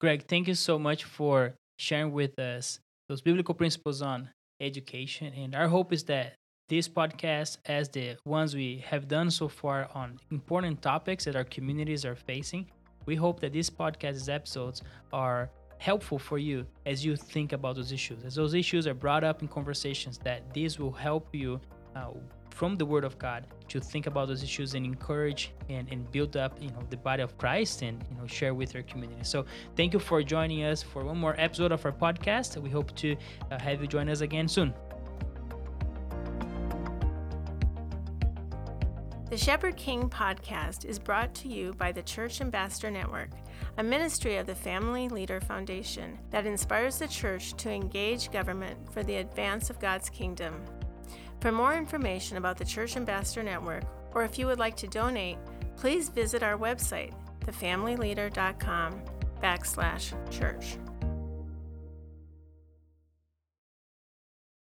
Greg, 0.00 0.26
thank 0.28 0.48
you 0.48 0.54
so 0.54 0.78
much 0.78 1.04
for 1.04 1.54
sharing 1.78 2.12
with 2.12 2.38
us 2.38 2.78
those 3.08 3.20
biblical 3.20 3.54
principles 3.54 4.02
on 4.02 4.30
education. 4.60 5.32
And 5.34 5.54
our 5.54 5.68
hope 5.68 5.92
is 5.92 6.04
that 6.04 6.34
this 6.68 6.88
podcast, 6.88 7.58
as 7.66 7.88
the 7.88 8.16
ones 8.24 8.54
we 8.54 8.84
have 8.86 9.08
done 9.08 9.30
so 9.30 9.48
far 9.48 9.88
on 9.92 10.18
important 10.30 10.80
topics 10.80 11.24
that 11.24 11.34
our 11.34 11.44
communities 11.44 12.04
are 12.04 12.14
facing, 12.14 12.70
we 13.06 13.16
hope 13.16 13.40
that 13.40 13.52
these 13.52 13.68
podcast 13.68 14.32
episodes 14.32 14.82
are 15.12 15.50
helpful 15.78 16.18
for 16.18 16.38
you 16.38 16.64
as 16.86 17.04
you 17.04 17.16
think 17.16 17.52
about 17.52 17.74
those 17.74 17.90
issues. 17.90 18.22
As 18.24 18.34
those 18.36 18.54
issues 18.54 18.86
are 18.86 18.94
brought 18.94 19.24
up 19.24 19.42
in 19.42 19.48
conversations, 19.48 20.18
that 20.18 20.54
this 20.54 20.78
will 20.78 20.92
help 20.92 21.34
you 21.34 21.60
uh, 21.96 22.10
from 22.50 22.76
the 22.76 22.84
Word 22.84 23.04
of 23.04 23.18
God 23.18 23.46
to 23.68 23.80
think 23.80 24.06
about 24.06 24.28
those 24.28 24.42
issues 24.42 24.74
and 24.74 24.84
encourage 24.84 25.52
and, 25.68 25.88
and 25.90 26.10
build 26.12 26.36
up, 26.36 26.60
you 26.60 26.68
know, 26.70 26.82
the 26.90 26.96
body 26.96 27.22
of 27.22 27.38
Christ 27.38 27.82
and 27.82 28.04
you 28.10 28.16
know 28.18 28.26
share 28.26 28.52
with 28.52 28.74
our 28.76 28.82
community. 28.82 29.22
So 29.22 29.46
thank 29.76 29.94
you 29.94 29.98
for 29.98 30.22
joining 30.22 30.64
us 30.64 30.82
for 30.82 31.04
one 31.04 31.16
more 31.16 31.34
episode 31.38 31.72
of 31.72 31.84
our 31.86 31.92
podcast. 31.92 32.60
We 32.60 32.68
hope 32.68 32.94
to 32.96 33.16
uh, 33.50 33.58
have 33.58 33.80
you 33.80 33.86
join 33.86 34.08
us 34.08 34.20
again 34.20 34.48
soon. 34.48 34.74
The 39.30 39.38
Shepherd 39.38 39.76
King 39.76 40.10
podcast 40.10 40.84
is 40.84 40.98
brought 40.98 41.32
to 41.36 41.48
you 41.48 41.72
by 41.74 41.92
the 41.92 42.02
Church 42.02 42.40
Ambassador 42.40 42.90
Network, 42.90 43.30
a 43.78 43.82
ministry 43.82 44.38
of 44.38 44.46
the 44.46 44.56
Family 44.56 45.08
Leader 45.08 45.40
Foundation 45.40 46.18
that 46.30 46.46
inspires 46.46 46.98
the 46.98 47.06
church 47.06 47.54
to 47.54 47.70
engage 47.70 48.32
government 48.32 48.92
for 48.92 49.04
the 49.04 49.18
advance 49.18 49.70
of 49.70 49.78
God's 49.78 50.10
kingdom. 50.10 50.60
For 51.40 51.50
more 51.50 51.74
information 51.74 52.36
about 52.36 52.58
the 52.58 52.64
Church 52.64 52.96
Ambassador 52.96 53.42
Network, 53.42 53.84
or 54.14 54.24
if 54.24 54.38
you 54.38 54.46
would 54.46 54.58
like 54.58 54.76
to 54.76 54.86
donate, 54.86 55.38
please 55.76 56.10
visit 56.10 56.42
our 56.42 56.58
website, 56.58 57.14
thefamilyleader.com 57.46 59.00
backslash 59.42 60.12
church. 60.30 60.76